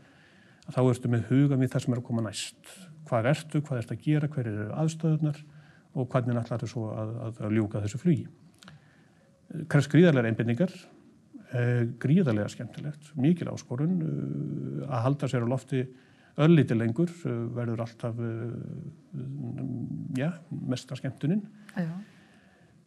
að 0.69 0.76
þá 0.76 0.83
ertu 0.85 1.11
með 1.11 1.25
huga 1.33 1.59
við 1.59 1.73
það 1.73 1.85
sem 1.85 1.97
er 1.97 2.00
að 2.00 2.07
koma 2.07 2.25
næst. 2.25 2.71
Hvað 3.09 3.31
ertu, 3.33 3.62
hvað 3.64 3.81
ertu 3.81 3.97
að 3.97 4.05
gera, 4.05 4.31
hver 4.31 4.50
eru 4.53 4.69
aðstöðunar 4.81 5.41
og 5.95 6.09
hvernig 6.11 6.37
þú 6.37 6.69
svo 6.71 6.89
að, 6.95 7.13
að, 7.27 7.43
að 7.47 7.57
ljúka 7.59 7.83
þessu 7.85 8.01
flíi. 8.03 8.25
Kress 9.71 9.91
gríðarlega 9.91 10.31
einbindningar, 10.33 10.73
eh, 11.55 11.85
gríðarlega 12.03 12.51
skemmtilegt, 12.51 13.13
mikil 13.21 13.53
áskorun 13.53 14.01
eh, 14.03 14.89
að 14.89 15.05
halda 15.09 15.31
sér 15.31 15.47
á 15.47 15.53
lofti 15.53 15.85
ölliti 16.45 16.75
lengur, 16.75 17.13
eh, 17.25 17.45
verður 17.55 17.85
alltaf 17.85 18.19
ja, 20.19 20.33
mesta 20.51 20.99
skemmtuninn. 20.99 21.45
Já. 21.79 21.93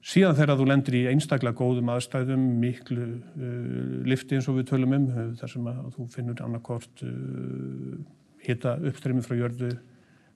Síðan 0.08 0.38
þegar 0.38 0.60
þú 0.60 0.66
lendir 0.70 0.96
í 0.96 1.06
einstaklega 1.10 1.58
góðum 1.58 1.90
aðstæðum, 1.92 2.44
miklu 2.62 3.08
uh, 3.18 4.04
lifti 4.08 4.38
eins 4.38 4.48
og 4.48 4.60
við 4.60 4.70
tölum 4.70 4.94
um, 4.96 5.08
þar 5.40 5.52
sem 5.52 5.68
að 5.68 5.82
þú 5.98 6.06
finnur 6.14 6.44
annarkort 6.46 7.04
uh, 7.04 7.98
hitta 8.46 8.78
uppstreymi 8.88 9.26
frá 9.26 9.36
jörðu 9.36 9.74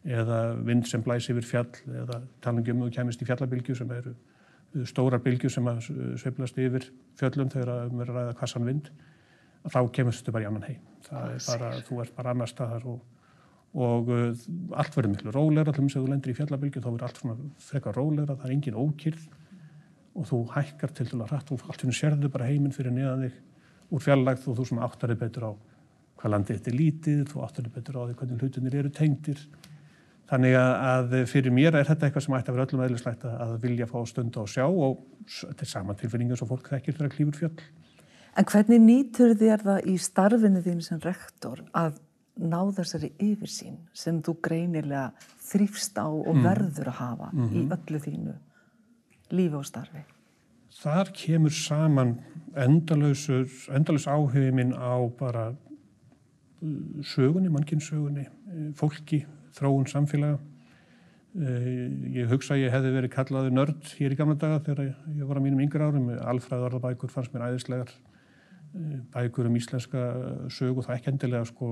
eða 0.05 0.41
vind 0.65 0.87
sem 0.89 1.03
blæs 1.05 1.29
yfir 1.29 1.45
fjall 1.45 1.71
eða 2.01 2.21
talangum 2.41 2.85
og 2.87 2.93
kemist 2.95 3.21
í 3.21 3.27
fjallabilgju 3.29 3.75
sem 3.77 3.91
eru 3.93 4.13
uh, 4.15 4.85
stórar 4.89 5.21
bilgju 5.21 5.51
sem 5.53 5.67
að 5.69 5.91
uh, 5.93 6.11
sveiflast 6.21 6.57
yfir 6.61 6.87
fjöllum 7.19 7.51
þegar 7.53 7.71
við 7.71 7.83
erum 7.85 8.03
að 8.05 8.13
ræða 8.15 8.37
kassan 8.39 8.65
vind, 8.65 8.91
þá 9.69 9.81
kemist 9.93 10.25
þú 10.25 10.35
bara 10.37 10.47
í 10.47 10.49
annan 10.49 10.67
heim. 10.69 10.85
Það 11.05 11.35
er 11.35 11.43
bara, 11.47 11.73
þú 11.85 11.99
ert 12.05 12.15
bara 12.17 12.33
annar 12.33 12.49
staðar 12.49 12.87
og, 12.89 13.03
og 13.77 14.09
uh, 14.15 14.47
allt 14.81 14.97
verður 14.97 15.13
miklu 15.13 15.35
róleira, 15.35 15.69
allum 15.69 15.91
sem 15.91 16.01
þú 16.01 16.15
lendir 16.15 16.33
í 16.33 16.39
fjallabilgju 16.39 16.81
þá 16.81 16.89
verður 16.89 17.07
allt 17.09 17.21
svona 17.21 17.53
frekar 17.69 17.97
róleira, 17.99 18.35
það 18.35 18.49
er 18.49 18.57
engin 18.57 18.81
ókýrð 18.81 19.29
og 20.11 20.27
þú 20.27 20.41
hækkar 20.51 20.91
til 20.95 21.07
dæla 21.07 21.29
hrætt 21.29 21.53
og 21.53 21.61
allt 21.69 21.85
hérna 21.85 21.95
sérðu 21.95 22.29
bara 22.31 22.49
heiminn 22.49 22.73
fyrir 22.75 22.91
neðan 22.91 23.27
þig 23.27 23.37
úr 23.91 24.03
fjarlagð 24.03 24.47
og 24.51 24.57
þú 24.57 24.65
svona 24.67 24.87
áttarið 24.87 25.21
betur 25.21 25.45
á 25.47 25.51
hvað 26.21 26.33
landið 26.35 26.57
þetta 26.57 26.71
er 26.71 26.77
lítið, 26.77 27.21
þú 27.31 27.43
áttarið 27.45 27.75
betur 27.77 27.97
á 27.97 28.01
því 28.03 28.15
hvernig 28.19 28.43
hlutinir 28.43 28.75
eru 28.81 28.91
tengdir. 28.93 29.39
Þannig 30.31 30.55
að 30.55 31.15
fyrir 31.27 31.51
mér 31.51 31.75
er 31.75 31.87
þetta 31.89 32.07
eitthvað 32.07 32.23
sem 32.25 32.35
ætti 32.37 32.51
að 32.51 32.57
vera 32.57 32.65
öllum 32.67 32.83
eðlislægt 32.85 33.25
að 33.27 33.55
vilja 33.65 33.87
fá 33.89 33.97
stund 34.07 34.37
á 34.39 34.43
sjá 34.47 34.63
og 34.63 35.01
þetta 35.27 35.65
er 35.65 35.71
sama 35.73 35.95
tilfinninga 35.99 36.37
sem 36.39 36.47
fólk 36.47 36.69
þekkir 36.71 36.97
þegar 36.99 37.15
klífur 37.15 37.39
fjöll. 37.41 37.65
En 38.39 38.47
hvernig 38.47 38.79
nýtur 38.79 39.35
þér 39.35 39.65
það 39.65 39.89
í 39.91 39.97
starfinu 39.99 40.61
þín 40.63 40.79
sem 40.85 41.01
rektor 41.03 41.65
að 41.75 41.99
ná 42.39 42.61
þessari 42.77 43.11
yfirsýn 43.19 43.75
sem 43.91 44.21
þú 44.23 44.37
greinilega 44.47 45.09
þrýfst 45.49 45.99
á 45.99 46.07
og 46.07 46.31
mm. 46.31 46.45
verður 46.47 46.93
að 46.93 46.99
hafa 47.01 47.27
mm 47.33 47.41
-hmm. 47.41 47.51
í 47.51 47.65
mhm. 47.65 47.75
öllu 47.75 47.99
þínu? 48.05 48.37
lífi 49.35 49.57
og 49.57 49.67
starfi? 49.67 50.03
Þar 50.81 51.11
kemur 51.15 51.53
saman 51.53 52.15
endalus 52.57 54.07
áhugin 54.07 54.55
minn 54.55 54.73
á 54.73 54.95
bara 55.19 55.49
uh, 55.51 57.03
sögunni, 57.03 57.51
mannkynnsögunni, 57.51 58.25
uh, 58.27 58.71
fólki, 58.75 59.25
þróun 59.57 59.89
samfélaga. 59.91 60.39
Uh, 61.31 61.67
ég 62.11 62.31
hugsa 62.31 62.57
að 62.57 62.65
ég 62.65 62.75
hefði 62.75 62.93
verið 62.97 63.13
kallaði 63.15 63.53
nörd 63.55 63.93
hér 63.97 64.15
í 64.15 64.19
gamla 64.19 64.35
daga 64.39 64.59
þegar 64.65 64.91
ég 64.91 65.27
var 65.29 65.39
á 65.39 65.45
mínum 65.45 65.63
yngra 65.63 65.87
árum. 65.87 66.11
Alfræðarðabækur 66.33 67.13
fannst 67.13 67.35
mér 67.35 67.49
æðislegar. 67.51 67.93
Bækur 69.11 69.49
um 69.49 69.57
íslenska 69.59 70.01
sögu, 70.51 70.83
það 70.85 70.95
ekki 70.95 71.11
endilega 71.11 71.47
sko 71.49 71.71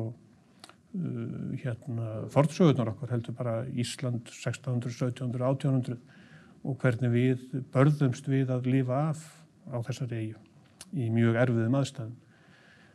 hérna 0.89 2.25
forðsögurnar 2.33 2.89
okkur 2.95 3.12
heldur 3.13 3.36
bara 3.38 3.59
Ísland 3.69 4.31
1600, 4.31 4.89
1700, 4.89 5.43
1800 5.45 6.00
og 6.65 6.79
hvernig 6.81 7.12
við 7.13 7.43
börðumst 7.74 8.27
við 8.27 8.50
að 8.51 8.71
lifa 8.74 9.03
af 9.12 9.21
á 9.69 9.77
þessari 9.86 10.24
eigu 10.24 10.39
í 10.98 11.12
mjög 11.13 11.38
erfiðum 11.43 11.77
aðstæðum. 11.77 12.15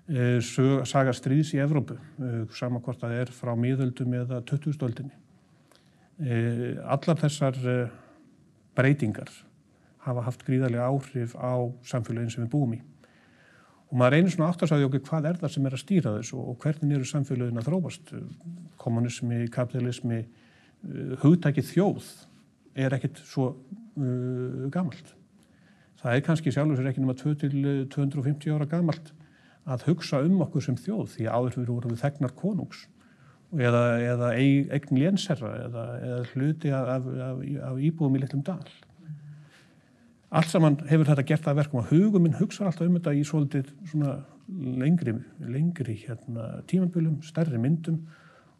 Eh, 0.05 0.37
saga 0.85 1.15
stríðs 1.17 1.55
í 1.57 1.61
Evrópu, 1.65 1.95
eh, 2.21 2.45
saman 2.53 2.83
hvort 2.85 3.01
það 3.01 3.13
er 3.23 3.31
frá 3.33 3.55
miðöldum 3.57 4.13
eða 4.13 4.43
2000-öldinni. 4.45 5.15
Eh, 6.21 6.77
allar 6.85 7.17
þessar 7.17 7.57
breytingar 8.77 9.31
hafa 10.05 10.21
haft 10.21 10.45
gríðarlega 10.45 10.85
áhrif 10.85 11.35
á 11.41 11.73
samfélagin 11.83 12.31
sem 12.31 12.45
við 12.45 12.51
búum 12.51 12.75
í. 12.75 12.83
Og 13.91 13.97
maður 13.97 14.13
reynir 14.13 14.31
svona 14.31 14.53
átt 14.53 14.61
að 14.61 14.75
sagja 14.75 14.91
okkur 14.91 15.05
hvað 15.09 15.31
er 15.31 15.41
það 15.41 15.55
sem 15.55 15.67
er 15.67 15.73
að 15.73 15.85
stýra 15.85 16.15
þessu 16.19 16.37
og 16.37 16.59
hvernig 16.59 16.97
eru 16.99 17.05
samfélagin 17.05 17.59
að 17.59 17.69
þróast. 17.71 18.15
Kommunismi, 18.77 19.49
kapitalismi, 19.49 20.27
hugtækið 21.25 21.65
þjóð 21.73 22.05
er 22.77 22.93
ekkert 22.93 23.25
svo 23.25 23.57
uh, 23.97 24.69
gamalt. 24.69 25.15
Það 25.97 26.13
er 26.13 26.25
kannski 26.27 26.53
sjálfur 26.53 26.77
sér 26.77 26.91
ekki 26.91 27.01
nema 27.01 27.15
250 27.17 28.53
ára 28.53 28.69
gamalt 28.69 29.15
að 29.65 29.87
hugsa 29.89 30.21
um 30.25 30.43
okkur 30.45 30.65
sem 30.65 30.77
þjóð 30.79 31.07
því 31.15 31.29
áður 31.29 31.59
við 31.59 31.71
vorum 31.71 31.95
við 31.95 32.03
þegnar 32.03 32.35
konungs 32.39 32.83
eða, 33.55 33.85
eða 34.05 34.33
eign 34.37 34.99
lénsherra 34.99 35.53
eða, 35.67 35.85
eða 36.09 36.19
hluti 36.33 36.73
af, 36.75 36.91
af, 36.97 37.39
af 37.71 37.79
íbúðum 37.79 38.19
í 38.19 38.25
litlum 38.25 38.45
dal. 38.47 38.61
Allt 40.35 40.51
saman 40.51 40.81
hefur 40.89 41.07
þetta 41.09 41.27
gert 41.29 41.47
að 41.49 41.61
verkum 41.63 41.81
að 41.85 41.93
huguminn 41.95 42.37
hugsa 42.41 42.67
alltaf 42.67 42.89
um 42.89 42.99
þetta 42.99 43.15
í 43.15 43.23
svolítið 43.27 43.71
lengri, 44.83 45.15
lengri 45.41 45.95
hérna, 46.03 46.51
tímambölum, 46.69 47.21
stærri 47.25 47.61
myndum 47.63 48.03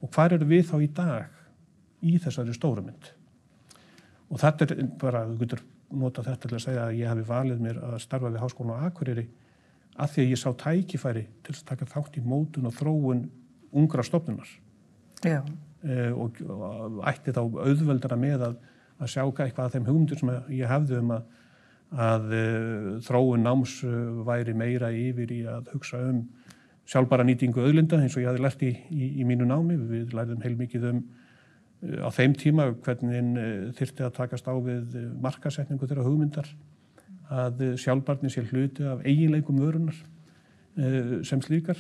og 0.01 0.13
hvað 0.15 0.39
eru 0.39 0.49
við 0.55 0.65
þá 0.71 0.77
í 0.79 0.91
dag 0.95 1.43
í 2.05 2.17
þessari 2.23 2.55
stóru 2.55 2.85
mynd? 2.87 3.13
og 4.35 4.41
þetta 4.43 4.67
er 4.67 4.85
bara, 5.01 5.25
þú 5.29 5.39
getur 5.43 5.63
nota 5.95 6.25
þetta 6.27 6.49
til 6.49 6.57
að 6.57 6.65
segja 6.65 6.85
að 6.89 6.99
ég 6.99 7.11
hafi 7.11 7.27
valið 7.29 7.65
mér 7.65 7.81
að 7.87 7.97
starfa 8.03 8.31
við 8.33 8.43
Háskólan 8.43 8.81
á 8.83 8.87
Akureyri 8.89 9.27
að 9.95 10.15
því 10.15 10.25
að 10.25 10.31
ég 10.33 10.41
sá 10.41 10.49
tækifæri 10.59 11.25
til 11.47 11.55
að 11.55 11.65
taka 11.71 11.89
þátt 11.91 12.19
í 12.19 12.25
mótun 12.25 12.69
og 12.71 12.77
þróun 12.77 13.27
ungra 13.75 14.05
stofnunar. 14.07 14.49
E, 15.85 16.09
og, 16.11 16.41
og 16.49 17.03
ætti 17.09 17.35
þá 17.35 17.43
auðveldara 17.45 18.19
með 18.19 18.49
að 18.49 18.63
að 19.01 19.11
sjá 19.11 19.25
eitthvað 19.25 19.65
af 19.67 19.75
þeim 19.75 19.89
hugmyndur 19.89 20.21
sem 20.21 20.33
ég 20.55 20.71
hafði 20.71 21.01
um 21.01 21.13
að, 21.17 21.27
að 22.07 22.33
uh, 22.39 22.89
þróun 23.07 23.45
náms 23.47 23.77
uh, 23.87 23.97
væri 24.27 24.55
meira 24.57 24.91
yfir 24.95 25.35
í 25.35 25.43
að 25.51 25.73
hugsa 25.75 26.01
um 26.11 26.25
sjálfbara 26.91 27.25
nýtingu 27.27 27.65
auðlinda 27.65 27.99
eins 28.03 28.17
og 28.17 28.23
ég 28.23 28.31
hafði 28.31 28.45
lært 28.45 28.65
í, 28.67 28.73
í, 28.93 29.11
í 29.23 29.27
mínu 29.27 29.47
námi. 29.49 29.79
Við 29.89 30.13
læriðum 30.17 30.45
heilmikið 30.45 30.89
um 30.91 31.05
á 32.05 32.09
þeim 32.13 32.35
tíma 32.41 32.71
hvernig 32.85 33.73
þyrti 33.77 34.05
að 34.07 34.15
takast 34.19 34.47
á 34.49 34.55
við 34.57 34.95
markasetningu 35.21 35.89
þeirra 35.89 36.05
hugmyndar 36.07 36.49
að 37.33 37.63
sjálfbarni 37.81 38.33
sé 38.33 38.45
hluti 38.51 38.85
af 38.89 39.05
eiginleikum 39.07 39.61
vörunar 39.63 39.97
sem 41.25 41.41
slíkar 41.45 41.79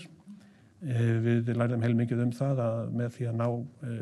Eh, 0.84 1.16
við 1.24 1.48
lærðum 1.56 1.80
heilmikið 1.80 2.22
um 2.26 2.32
það 2.36 2.58
að 2.60 2.88
með 2.98 3.12
því 3.14 3.26
að 3.30 3.36
ná 3.38 3.44
uh, 3.48 3.92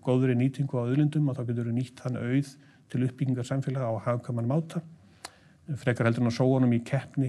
góðri 0.00 0.36
nýtingu 0.40 0.78
á 0.80 0.88
auðlindum 0.88 1.26
og 1.28 1.36
þá 1.36 1.42
getur 1.50 1.66
við 1.68 1.74
nýtt 1.76 2.00
hann 2.06 2.16
auð 2.16 2.52
til 2.92 3.00
uppbyggingar 3.04 3.44
samfélaga 3.44 3.90
á 3.92 4.04
hafkaman 4.06 4.48
máta. 4.48 4.80
Frekar 5.82 6.08
heldur 6.08 6.24
hann 6.24 6.30
að 6.30 6.38
sóa 6.38 6.54
honum 6.54 6.72
í 6.72 6.80
keppni 6.88 7.28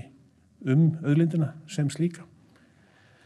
um 0.63 0.86
auðlindina 1.03 1.50
sem 1.68 1.92
slíka. 1.92 2.24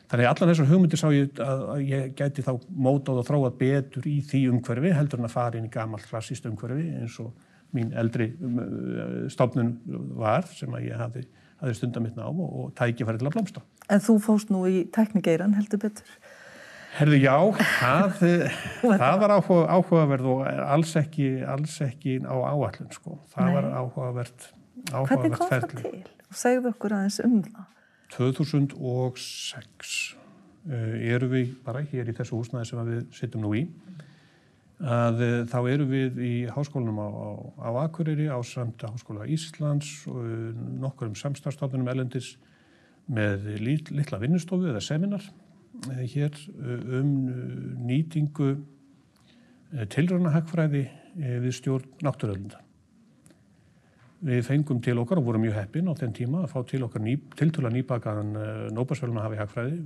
Þannig 0.10 0.25
að 0.25 0.32
allan 0.32 0.51
þessar 0.54 0.70
hugmyndir 0.72 1.01
sá 1.04 1.08
ég 1.13 1.44
að, 1.44 1.63
ég 1.86 2.18
gæti 2.18 2.48
þá 2.48 2.51
mótað 2.74 3.22
og 3.22 3.30
þróað 3.30 3.62
betur 3.62 4.10
í 4.10 4.18
því 4.25 4.44
umhverfi 4.56 4.96
heldur 4.98 5.22
hann 5.22 5.30
að 5.30 5.38
fara 5.38 5.62
inn 5.62 5.70
í 5.70 5.74
gamalt 5.74 6.10
klassíst 6.10 6.50
umhverfi 6.50 6.88
eins 6.98 7.20
og 7.22 7.30
mín 7.76 7.92
eldri 7.98 8.32
um, 8.44 8.60
stofnun 9.32 9.76
var 10.18 10.48
sem 10.52 10.74
að 10.76 10.88
ég 10.90 11.02
hafði 11.02 11.26
að 11.58 11.70
þeir 11.70 11.78
stunda 11.80 12.04
mitt 12.04 12.18
nám 12.18 12.42
og, 12.44 12.50
og 12.62 12.74
tækifæri 12.78 13.22
til 13.22 13.30
að 13.30 13.38
blómsta. 13.38 13.64
En 13.92 14.04
þú 14.04 14.18
fóst 14.24 14.52
nú 14.54 14.64
í 14.70 14.84
teknikeiran 14.94 15.56
heldur 15.58 15.82
betur? 15.82 16.18
Herðu 16.98 17.18
já, 17.22 17.36
það, 17.78 18.22
það 19.02 19.18
var 19.22 19.34
áhuga, 19.36 19.64
áhugaverð 19.76 20.30
og 20.34 20.46
alls 20.48 20.94
ekki, 20.98 21.28
alls 21.46 21.76
ekki 21.86 22.20
á 22.26 22.34
áallun 22.34 22.94
sko. 22.94 23.20
Það 23.34 23.50
Nei. 23.50 23.56
var 23.58 23.68
áhugavert, 23.74 24.48
áhugavert 24.92 25.12
Hvernig 25.12 25.36
kom 25.38 25.52
ferli. 25.52 25.82
það 25.82 25.92
til? 25.92 26.16
Segðu 26.38 26.72
okkur 26.74 26.96
aðeins 26.98 27.20
um 27.26 27.36
það. 27.46 27.68
2006 28.16 29.94
uh, 30.16 30.96
eru 31.14 31.30
við 31.32 31.54
bara 31.66 31.84
hér 31.86 32.10
í 32.10 32.16
þessu 32.18 32.40
húsnaði 32.40 32.70
sem 32.72 32.84
við 32.88 33.04
sittum 33.18 33.44
nú 33.46 33.54
í 33.58 33.66
að 34.78 35.22
eh, 35.26 35.40
þá 35.50 35.58
eru 35.72 35.88
við 35.90 36.20
í 36.22 36.34
háskólanum 36.54 37.00
á, 37.02 37.10
á, 37.10 37.30
á 37.66 37.70
Akureyri 37.88 38.28
á 38.30 38.38
samt 38.46 38.84
Háskóla 38.86 39.26
Íslands 39.26 40.06
og 40.06 40.22
eh, 40.22 40.54
nokkur 40.84 41.10
um 41.10 41.18
samstarfstofnunum 41.18 41.90
elendis 41.90 42.36
með 43.10 43.58
lit, 43.64 43.90
litla 43.90 44.20
vinnustofu 44.22 44.70
eða 44.70 44.84
seminar 44.84 45.26
eh, 45.90 46.06
hér 46.06 46.38
um 47.00 47.10
nýtingu 47.88 48.54
tilröðnahagfræði 49.68 50.86
við 51.18 51.54
stjórn 51.58 52.06
náttúröðlunda. 52.06 52.62
Við 54.28 54.46
fengum 54.48 54.80
til 54.82 54.96
okkar 55.02 55.20
og 55.20 55.26
vorum 55.28 55.44
mjög 55.44 55.58
heppin 55.58 55.90
á 55.90 55.94
þenn 55.98 56.14
tíma 56.16 56.46
að 56.46 56.54
fá 56.54 56.62
til 56.70 56.80
okkar 56.86 57.04
ný, 57.04 57.18
tiltöla 57.38 57.70
nýbakaðan 57.74 58.32
Nóbasvölun 58.74 59.20
að 59.20 59.28
hafa 59.28 59.36
í 59.36 59.42
hagfræði, 59.42 59.82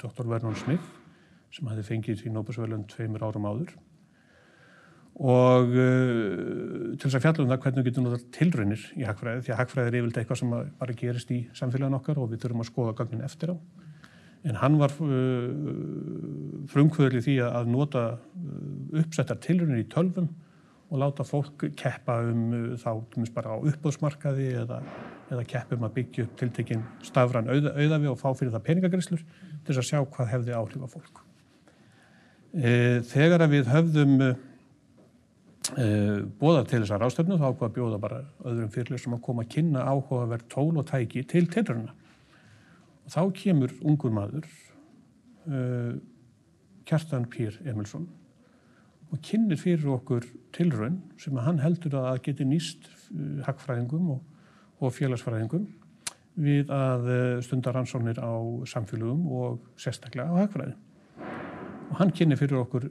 Dr. 0.00 0.28
Vernon 0.30 0.56
Smith 0.60 0.86
sem 1.52 1.68
hafi 1.68 1.84
fengið 1.88 2.22
í 2.28 2.32
Nóbasvölun 2.32 2.86
tveimur 2.92 3.26
árum 3.26 3.50
áður 3.50 3.74
og 5.14 5.70
uh, 5.70 6.94
til 6.98 7.06
þess 7.06 7.14
að 7.14 7.22
fjalla 7.22 7.44
um 7.44 7.50
það 7.52 7.60
hvernig 7.62 7.84
við 7.84 7.90
getum 7.90 8.06
náttúrulega 8.08 8.34
tilraunir 8.34 8.84
í 8.98 9.04
hagfræði 9.06 9.42
því 9.46 9.52
að 9.54 9.58
hagfræði 9.60 9.90
er 9.90 9.96
yfirlega 10.00 10.22
eitthvað 10.24 10.40
sem 10.40 10.54
bara 10.80 10.96
gerist 10.98 11.28
í 11.30 11.40
samfélagin 11.54 11.98
okkar 12.00 12.18
og 12.18 12.30
við 12.32 12.40
þurfum 12.42 12.64
að 12.64 12.70
skoða 12.72 12.94
gangin 12.98 13.26
eftir 13.26 13.52
á 13.54 13.56
en 14.44 14.58
hann 14.58 14.78
var 14.80 14.94
uh, 14.98 16.64
frumkvöður 16.72 17.20
í 17.20 17.22
því 17.28 17.36
að 17.46 17.70
nota 17.70 18.02
uh, 18.16 19.04
uppsettar 19.04 19.38
tilraunir 19.44 19.84
í 19.84 19.90
tölvum 19.92 20.26
og 20.90 21.00
láta 21.00 21.24
fólk 21.26 21.62
keppa 21.78 22.18
um 22.26 22.42
uh, 22.50 22.64
þá 22.74 23.30
bara 23.36 23.54
á 23.54 23.56
uppbóðsmarkaði 23.70 24.48
eða, 24.64 24.80
eða 25.30 25.44
keppa 25.52 25.78
um 25.78 25.86
að 25.86 25.94
byggja 26.00 26.26
upp 26.26 26.34
tiltekinn 26.42 26.82
stafran 27.06 27.52
auða, 27.52 27.76
auðafi 27.78 28.10
og 28.10 28.18
fá 28.18 28.32
fyrir 28.34 28.50
það 28.56 28.66
peningagrislur 28.66 29.22
til 29.22 29.70
þess 29.70 29.84
að 29.84 29.88
sjá 29.92 30.02
hvað 30.02 30.34
hefði 30.34 30.58
áhrif 30.58 30.84
á 30.84 30.88
fólk. 30.90 31.22
Uh, 32.54 32.98
þegar 33.14 33.46
að 33.46 33.56
við 33.56 33.70
höfðum 33.70 34.18
Uh, 34.24 34.34
bóða 35.72 36.64
til 36.68 36.82
þessar 36.82 37.06
ástöfnu 37.06 37.38
þá 37.40 37.46
ákvaða 37.48 37.72
bjóða 37.72 37.98
bara 38.02 38.18
öðrum 38.44 38.72
fyrirlega 38.72 39.00
sem 39.00 39.14
að 39.16 39.22
koma 39.24 39.44
að 39.46 39.52
kynna 39.54 39.84
áhugaverð 39.88 40.48
tól 40.52 40.74
og 40.76 40.84
tæki 40.90 41.22
til 41.24 41.46
tilröna 41.48 41.94
og 43.04 43.12
þá 43.14 43.22
kemur 43.38 43.72
ungur 43.84 44.12
maður 44.12 44.44
uh, 45.48 45.94
Kjartan 46.84 47.24
Pýr 47.32 47.56
Emilsson 47.64 48.04
og 49.12 49.22
kynir 49.24 49.60
fyrir 49.60 49.88
okkur 49.94 50.26
tilrön 50.52 51.00
sem 51.20 51.40
hann 51.40 51.62
heldur 51.64 51.96
að 52.02 52.20
geti 52.28 52.44
nýst 52.48 52.90
uh, 53.14 53.40
hagfræðingum 53.48 54.12
og, 54.18 54.22
og 54.84 54.94
félagsfræðingum 54.96 55.66
við 56.44 56.72
að 56.74 57.04
stundar 57.46 57.76
ansóknir 57.78 58.18
á 58.18 58.34
samfélögum 58.66 59.28
og 59.30 59.68
sérstaklega 59.78 60.34
á 60.34 60.42
hagfræði. 60.42 60.72
Og 61.92 62.00
hann 62.00 62.10
kynir 62.10 62.40
fyrir 62.40 62.58
okkur 62.58 62.88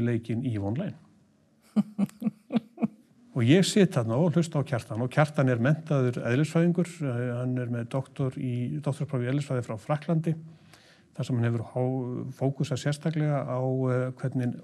leikin 0.00 0.46
Ívonlein 0.48 0.96
og 3.36 3.42
ég 3.44 3.66
sitt 3.68 3.92
þarna 3.92 4.16
og 4.20 4.36
hlusta 4.36 4.62
á 4.62 4.68
kjartan 4.68 5.02
og 5.04 5.10
kjartan 5.12 5.50
er 5.52 5.60
mentaður 5.62 6.22
eðlisfræðingur, 6.22 6.92
hann 7.04 7.58
er 7.60 7.72
með 7.72 7.90
doktor 7.92 8.38
í 8.40 8.78
doktorpráfi 8.80 9.28
eðlisfræði 9.32 9.66
frá 9.66 9.76
Fraklandi 9.80 10.32
þar 11.16 11.28
sem 11.28 11.36
hann 11.36 11.48
hefur 11.48 11.64
fókusa 12.36 12.78
sérstaklega 12.80 13.42
á 13.44 13.60
uh, 13.60 14.08
hvernig 14.20 14.56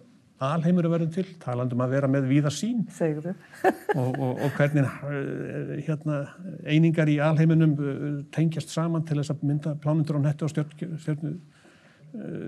alheimur 0.42 0.88
er 0.88 0.92
verið 0.96 1.10
til, 1.14 1.26
talandum 1.42 1.84
að 1.84 1.92
vera 1.94 2.08
með 2.10 2.28
víða 2.30 2.50
sín 2.52 2.80
og, 4.00 4.08
og, 4.10 4.32
og 4.32 4.50
hvernig 4.56 4.84
uh, 4.84 5.74
hérna, 5.86 6.16
einingar 6.66 7.08
í 7.12 7.18
alheiminum 7.22 7.76
tengjast 8.34 8.72
saman 8.72 9.04
til 9.08 9.20
þess 9.20 9.34
að 9.36 9.44
mynda 9.48 9.70
plánundur 9.82 10.18
á 10.20 10.24
nettu 10.26 10.48
og 10.48 10.52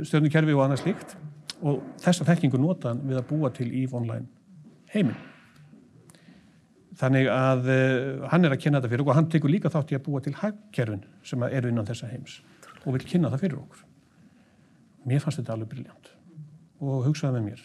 stjórnukerfi 0.05 0.53
og 0.57 0.64
annað 0.66 0.83
slíkt. 0.83 1.11
Og 1.64 1.74
þessa 2.03 2.27
þekkingu 2.29 2.59
notaðan 2.61 3.05
við 3.09 3.16
að 3.20 3.29
búa 3.31 3.48
til 3.55 3.70
EVE 3.70 3.96
Online 3.96 4.27
heiminn. 4.94 5.20
Þannig 6.98 7.28
að 7.35 7.70
uh, 7.74 8.26
hann 8.30 8.46
er 8.46 8.54
að 8.54 8.62
kynna 8.62 8.80
þetta 8.80 8.92
fyrir 8.92 9.04
okkur 9.04 9.14
og 9.14 9.18
hann 9.18 9.30
tekur 9.33 9.52
líka 9.52 9.72
þátt 9.74 9.92
í 9.92 9.98
að 9.98 10.04
búa 10.07 10.22
til 10.22 10.35
hagkerfin 10.38 11.07
sem 11.26 11.46
eru 11.50 11.72
innan 11.72 11.88
þessa 11.88 12.11
heims 12.12 12.38
og 12.85 12.94
vil 12.94 13.04
kynna 13.04 13.33
það 13.33 13.46
fyrir 13.46 13.62
okkur. 13.62 13.87
Mér 15.11 15.24
fannst 15.24 15.42
þetta 15.42 15.57
alveg 15.57 15.72
briljant 15.72 16.12
og 16.85 17.07
hugsaði 17.09 17.40
með 17.40 17.48
mér 17.50 17.64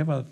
ef 0.00 0.10
að 0.10 0.24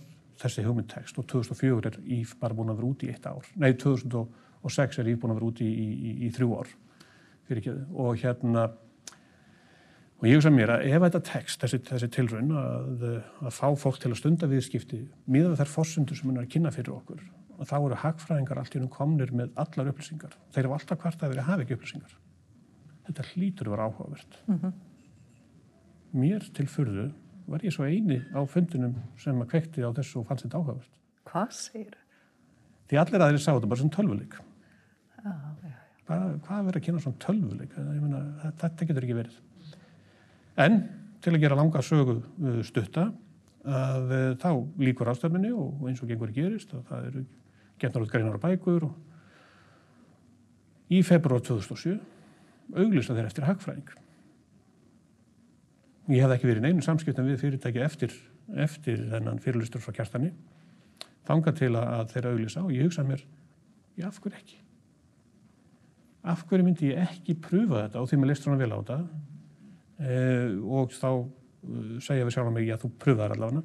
þessi 0.42 0.64
hugmyndtekst 0.66 1.18
og 1.20 1.26
2004 1.30 1.90
er 1.90 1.98
Íf 2.16 2.36
bara 2.40 2.56
búin 2.56 2.72
að 2.72 2.80
vera 2.80 2.90
út 2.92 3.04
í 3.04 3.10
eitt 3.12 3.26
ár, 3.28 3.46
nei 3.60 3.72
2006 3.78 5.00
er 5.02 5.10
Íf 5.12 5.20
búin 5.22 5.34
að 5.34 5.40
vera 5.40 5.50
út 5.50 5.62
í, 5.62 5.68
í, 5.68 5.88
í, 5.92 6.14
í 6.26 6.30
þrjú 6.34 6.56
ár 6.58 6.72
fyrir 7.46 7.60
ekki 7.60 7.74
og 8.04 8.22
hérna 8.22 8.66
Og 10.22 10.28
ég 10.30 10.38
hugsa 10.38 10.52
mér 10.54 10.70
að 10.70 10.84
ef 10.86 11.02
þetta 11.02 11.20
tekst, 11.26 11.62
þessi, 11.64 11.78
þessi 11.88 12.08
tilraun 12.14 12.52
að, 12.54 13.06
að 13.42 13.54
fá 13.56 13.72
fólk 13.74 13.96
til 13.98 14.12
að 14.12 14.20
stunda 14.20 14.46
viðskipti 14.46 15.00
miða 15.26 15.56
þær 15.58 15.72
fórsundur 15.72 16.18
sem 16.18 16.30
hann 16.30 16.38
er 16.38 16.46
að 16.46 16.52
kynna 16.52 16.70
fyrir 16.70 16.94
okkur 16.94 17.24
og 17.56 17.66
þá 17.66 17.74
eru 17.80 17.98
hagfræðingar 18.04 18.60
allt 18.62 18.76
í 18.76 18.78
húnum 18.78 18.92
komnir 18.94 19.32
með 19.34 19.50
allar 19.58 19.90
upplýsingar. 19.90 20.36
Þeir 20.54 20.62
eru 20.64 20.76
alltaf 20.76 21.02
hvert 21.02 21.20
að 21.26 21.34
vera 21.34 21.42
að 21.42 21.50
hafa 21.50 21.64
ekki 21.64 21.76
upplýsingar. 21.76 22.14
Þetta 23.08 23.26
hlýtur 23.32 23.68
að 23.68 23.74
vera 23.74 23.88
áhugavert. 23.90 24.38
Mm 24.46 24.58
-hmm. 24.62 24.72
Mér 26.22 26.48
til 26.54 26.66
fyrðu 26.70 27.10
var 27.50 27.66
ég 27.66 27.74
svo 27.74 27.84
eini 27.84 28.22
á 28.30 28.40
fundinum 28.46 28.94
sem 29.18 29.42
að 29.42 29.50
kvekti 29.50 29.82
á 29.82 29.90
þessu 29.90 30.20
og 30.20 30.26
fannst 30.26 30.46
þetta 30.46 30.58
áhugavert. 30.58 30.98
Hvað 31.26 31.50
segir 31.50 31.94
þau? 31.98 32.06
Því 32.88 32.98
allir 33.02 33.22
aðeins 33.22 33.44
sá 33.44 33.52
þetta 33.54 33.68
bara 33.68 33.80
sem 33.80 33.90
tölvuleik. 33.90 34.34
Ah, 35.18 35.24
ja, 35.26 35.68
ja. 35.68 35.78
Hvað, 36.06 36.40
hvað 36.46 36.64
verður 36.66 36.80
að 36.80 36.84
kynna 36.86 37.00
svona 37.00 37.22
tölvuleik? 37.26 37.72
Þetta 38.60 38.86
getur 38.86 39.02
ekki 39.02 39.18
verið. 39.18 39.40
En 40.60 40.82
til 41.22 41.32
að 41.34 41.42
gera 41.44 41.56
langa 41.58 41.82
sögu 41.84 42.18
uh, 42.20 42.60
stutta 42.66 43.08
að 43.62 44.12
uh, 44.12 44.34
þá 44.42 44.50
líkur 44.82 45.10
ástöfninni 45.12 45.52
og 45.54 45.86
eins 45.88 46.02
og 46.02 46.10
gengur 46.10 46.32
gerist 46.34 46.74
að 46.74 46.84
það 46.90 47.08
eru 47.10 47.24
getnar 47.82 48.04
út 48.04 48.12
greinar 48.12 48.38
og 48.38 48.42
bækur 48.42 48.82
og 48.88 48.94
í 50.92 51.00
februar 51.06 51.40
2007 51.44 51.98
auglista 52.72 53.14
þeir 53.16 53.28
eftir 53.28 53.46
hagfræðing. 53.46 53.92
Ég 56.12 56.24
hef 56.24 56.34
ekki 56.34 56.48
verið 56.50 56.66
neinu 56.66 56.82
samskiptum 56.84 57.28
við 57.28 57.40
fyrirtæki 57.44 57.80
eftir, 57.84 58.14
eftir 58.58 59.04
þennan 59.12 59.40
fyrirlustur 59.42 59.82
frá 59.84 59.94
kjartani 59.96 60.32
þanga 61.28 61.54
til 61.56 61.72
að 61.78 62.10
þeir 62.12 62.28
auglisa 62.32 62.64
og 62.64 62.72
ég 62.74 62.88
hugsa 62.88 63.04
mér, 63.06 63.22
já 63.98 64.08
af 64.08 64.18
hverju 64.22 64.38
ekki? 64.40 64.58
Af 66.32 66.44
hverju 66.48 66.66
myndi 66.66 66.90
ég 66.90 67.04
ekki 67.06 67.36
pröfa 67.38 67.84
þetta 67.84 68.02
og 68.02 68.10
því 68.10 68.18
maður 68.18 68.32
listur 68.32 68.52
hann 68.52 68.62
vel 68.62 68.74
á 68.74 68.78
þetta 68.80 68.98
eh, 68.98 69.31
og 70.02 70.92
þá 70.96 71.08
uh, 71.12 71.94
segja 72.02 72.26
við 72.26 72.34
sjálf 72.34 72.50
að 72.50 72.56
mig 72.56 72.72
að 72.74 72.84
þú 72.84 72.92
pröfaðar 73.02 73.36
allavega 73.36 73.62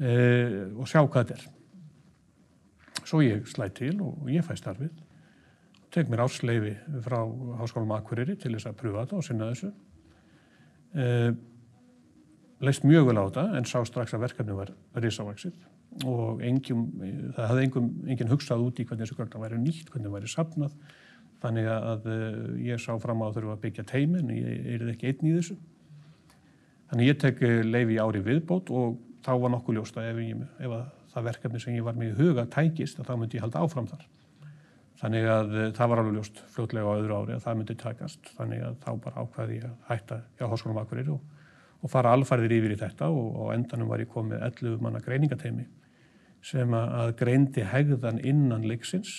eh, 0.00 0.56
og 0.76 0.88
sjá 0.88 1.00
hvað 1.02 1.20
þetta 1.20 1.36
er. 1.38 1.46
Svo 3.04 3.22
ég 3.24 3.46
slæði 3.48 3.76
til 3.80 3.94
og 4.04 4.28
ég 4.30 4.44
fæ 4.46 4.54
starfið, 4.58 4.92
tek 5.90 6.10
mér 6.10 6.24
ásleifi 6.26 6.76
frá 7.04 7.18
Háskólum 7.60 7.96
Akureyri 7.96 8.36
til 8.38 8.54
þess 8.54 8.70
að 8.70 8.78
pröfa 8.82 9.04
þetta 9.04 9.18
og 9.18 9.26
sinna 9.26 9.50
þessu. 9.50 9.72
Eh, 11.00 11.30
leist 12.60 12.86
mjög 12.86 13.10
vel 13.10 13.18
á 13.18 13.24
þetta 13.24 13.44
en 13.58 13.68
sá 13.68 13.78
strax 13.88 14.14
að 14.14 14.26
verkefni 14.26 14.56
var 14.56 14.72
risavaksið 15.00 15.54
og 16.06 16.42
engin, 16.46 16.84
það 17.34 17.48
hafði 17.50 17.64
engin, 17.66 18.30
hugsað 18.30 18.66
út 18.68 18.78
í 18.78 18.84
hvernig 18.86 19.08
þessu 19.08 19.16
gögna 19.18 19.40
væri 19.42 19.58
nýtt, 19.58 19.88
hvernig 19.90 20.06
það 20.06 20.16
væri 20.18 20.30
sapnað 20.30 20.76
þannig 21.40 21.68
að 21.72 22.06
uh, 22.10 22.22
ég 22.64 22.80
sá 22.82 22.92
fram 23.00 23.24
á 23.24 23.28
að 23.28 23.38
þurfa 23.38 23.56
að 23.56 23.64
byggja 23.64 23.84
teimin, 23.88 24.32
ég 24.34 24.70
er 24.76 24.86
ekki 24.92 25.10
einn 25.10 25.28
í 25.30 25.34
þessu. 25.38 25.56
Þannig 26.90 27.10
ég 27.10 27.18
tek 27.22 27.42
leifi 27.66 27.98
ári 28.02 28.22
viðbót 28.26 28.72
og 28.74 28.96
þá 29.24 29.34
var 29.42 29.52
nokkuð 29.54 29.78
ljósta 29.78 30.04
ef, 30.08 30.18
ég, 30.24 30.46
ef 30.58 30.72
það 31.12 31.28
verkefni 31.28 31.60
sem 31.62 31.76
ég 31.76 31.86
var 31.86 31.98
með 31.98 32.12
í 32.12 32.16
huga 32.18 32.46
tækist 32.50 33.02
þá 33.06 33.12
myndi 33.16 33.38
ég 33.38 33.46
halda 33.46 33.64
áfram 33.64 33.88
þar. 33.90 34.06
Þannig 35.00 35.28
að 35.32 35.52
uh, 35.54 35.66
það 35.76 35.92
var 35.92 36.02
alveg 36.02 36.16
ljóst 36.18 36.40
fljótlega 36.54 36.92
á 36.92 36.98
öðru 36.98 37.18
ári 37.20 37.36
að 37.36 37.44
það 37.46 37.60
myndi 37.60 37.76
tækast. 37.80 38.32
Þannig 38.36 38.64
að 38.66 38.80
þá 38.84 38.90
bara 39.06 39.24
ákvaði 39.24 39.60
ég 39.60 39.68
að 39.68 39.76
hætta 39.90 40.22
hjá 40.36 40.48
Háskólum 40.50 40.80
Akureyri 40.82 41.14
og, 41.14 41.36
og 41.80 41.92
fara 41.92 42.14
alfarðir 42.16 42.58
yfir 42.58 42.74
í 42.74 42.80
þetta 42.80 43.08
og, 43.14 43.28
og 43.44 43.52
endanum 43.54 43.92
var 43.92 44.02
ég 44.02 44.10
komið 44.12 44.42
11 44.50 44.82
manna 44.84 45.00
greiningateimi 45.04 45.68
sem 46.44 46.72
að 46.74 47.14
greindi 47.20 47.64
hegðan 47.68 48.20
innan 48.24 48.64
leiksins 48.68 49.12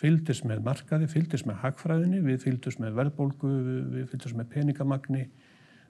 fylgdist 0.00 0.44
með 0.44 0.62
markaði, 0.66 1.08
fylgdist 1.10 1.46
með 1.48 1.60
hagfræðinni, 1.62 2.20
við 2.24 2.42
fylgdist 2.44 2.80
með 2.82 2.96
verðbólgu, 2.98 3.50
við 3.94 4.08
fylgdist 4.10 4.36
með 4.36 4.48
peningamagni, 4.52 5.24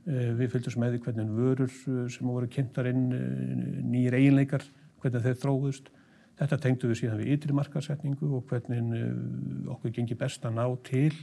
eh, 0.07 0.33
við 0.39 0.51
fylgdist 0.55 0.79
með 0.79 0.99
hvernig 1.03 1.31
vörur 1.35 1.71
eh, 1.71 2.03
sem 2.13 2.27
voru 2.27 2.49
kynntar 2.51 2.87
inn, 2.87 3.07
eh, 3.13 3.81
nýjir 3.83 4.19
eiginleikar, 4.21 4.67
hvernig 5.03 5.25
þeir 5.25 5.41
þróðust. 5.43 5.91
Þetta 6.37 6.59
tengdu 6.61 6.91
við 6.91 7.01
síðan 7.01 7.23
við 7.23 7.33
ytri 7.35 7.57
markasetningu 7.57 8.29
og 8.37 8.45
hvernig 8.51 9.71
okkur 9.73 9.95
gengi 9.97 10.15
best 10.21 10.45
að 10.45 10.59
ná 10.59 10.67
til 10.85 11.15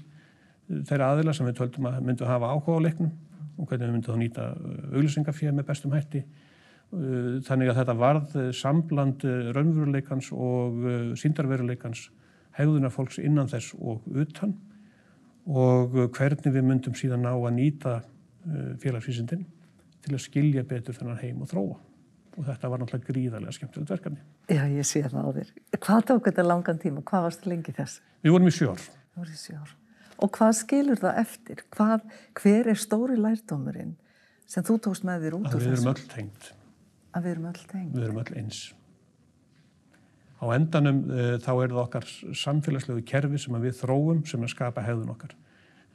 þeirra 0.67 1.11
aðila 1.13 1.35
sem 1.37 1.45
við 1.45 1.59
töldum 1.59 1.85
að 1.85 1.99
myndu 2.01 2.25
að 2.25 2.31
hafa 2.31 2.49
áhuga 2.49 2.79
á 2.81 2.85
leiknum 2.87 3.11
og 3.59 3.67
hvernig 3.67 3.85
við 3.85 3.93
myndum 3.93 4.15
að 4.15 4.23
nýta 4.23 4.47
auglýsingafér 4.89 5.53
með 5.53 5.67
bestum 5.67 5.93
hætti. 5.93 6.23
Þannig 7.45 7.69
að 7.69 7.77
þetta 7.77 7.95
varð 7.99 8.33
sambland 8.57 9.27
raunveruleikans 9.53 10.31
og 10.33 10.81
síndarveruleikans 11.21 12.07
hegðunar 12.57 12.93
fólks 12.93 13.19
innan 13.21 13.49
þess 13.51 13.73
og 13.79 14.05
utan 14.09 14.55
og 15.49 15.95
hvernig 16.15 16.53
við 16.53 16.63
myndum 16.67 16.95
síðan 16.95 17.25
ná 17.25 17.33
að 17.33 17.55
nýta 17.57 17.97
uh, 17.99 18.75
félagsvísindin 18.79 19.43
til 20.03 20.13
að 20.15 20.23
skilja 20.23 20.63
betur 20.67 20.95
þennan 20.95 21.19
heim 21.19 21.43
og 21.43 21.51
þróa. 21.51 21.79
Og 22.33 22.47
þetta 22.47 22.69
var 22.71 22.81
náttúrulega 22.81 23.11
gríðarlega 23.11 23.53
skemmtilegt 23.53 23.91
verkefni. 23.93 24.23
Já, 24.49 24.63
ég 24.71 24.87
sé 24.87 25.03
það 25.05 25.27
á 25.29 25.31
þér. 25.37 25.51
Hvað 25.77 26.05
tók 26.09 26.27
þetta 26.29 26.45
langan 26.47 26.79
tíma? 26.81 27.03
Hvað 27.05 27.27
varst 27.27 27.45
lengi 27.45 27.75
þess? 27.77 27.99
Við 28.25 28.33
vorum 28.33 28.49
í 28.49 28.53
sjórn. 28.55 28.87
Við 29.13 29.21
vorum 29.21 29.35
í 29.35 29.41
sjórn. 29.41 29.75
Og 30.23 30.31
hvað 30.37 30.53
skilur 30.57 31.01
það 31.03 31.19
eftir? 31.21 31.63
Hvað, 31.75 32.07
hver 32.39 32.71
er 32.73 32.79
stóri 32.79 33.19
lærdómurinn 33.19 33.93
sem 34.49 34.65
þú 34.65 34.79
tókst 34.87 35.05
með 35.07 35.27
þér 35.27 35.37
út 35.39 35.49
úr 35.51 35.53
þessu? 35.53 35.61
Að 35.61 35.67
við 35.67 35.77
erum 35.77 35.91
öll 35.93 36.07
tengt. 36.15 36.49
Að 37.13 37.27
við 37.27 37.35
erum 37.35 37.47
öll 37.51 37.61
tengt. 37.73 37.93
Við 37.93 38.07
erum 38.07 38.21
öll 38.23 38.39
eins. 38.41 38.63
Á 40.43 40.45
endanum 40.58 41.03
uh, 41.08 41.36
þá 41.39 41.51
er 41.53 41.71
það 41.71 41.82
okkar 41.86 42.08
samfélagslegu 42.36 43.03
kerfi 43.08 43.39
sem 43.39 43.56
við 43.63 43.77
þróum 43.79 44.23
sem 44.27 44.41
að 44.43 44.51
skapa 44.51 44.84
hegðun 44.84 45.13
okkar. 45.13 45.36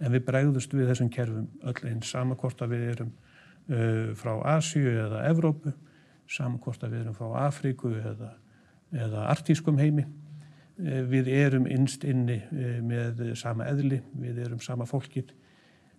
En 0.01 0.15
við 0.15 0.25
bregðust 0.29 0.73
við 0.73 0.89
þessum 0.89 1.11
kerfum 1.13 1.49
öll 1.69 1.91
eins 1.91 2.13
samankort 2.15 2.63
að 2.65 2.73
við 2.73 2.85
erum 2.95 3.11
uh, 3.13 4.15
frá 4.17 4.33
Asíu 4.55 4.95
eða 4.95 5.27
Evrópu, 5.29 5.75
samankort 6.31 6.87
að 6.87 6.95
við 6.95 7.03
erum 7.05 7.19
frá 7.19 7.35
Afríku 7.43 7.93
eða, 7.99 8.31
eða 8.95 9.27
artískum 9.35 9.81
heimi. 9.83 10.07
Uh, 10.79 11.03
við 11.11 11.29
erum 11.35 11.67
innst 11.69 12.07
inni 12.09 12.39
með 12.89 13.27
sama 13.37 13.69
eðli, 13.69 14.01
við 14.17 14.47
erum 14.47 14.63
sama 14.65 14.87
fólkið. 14.89 15.35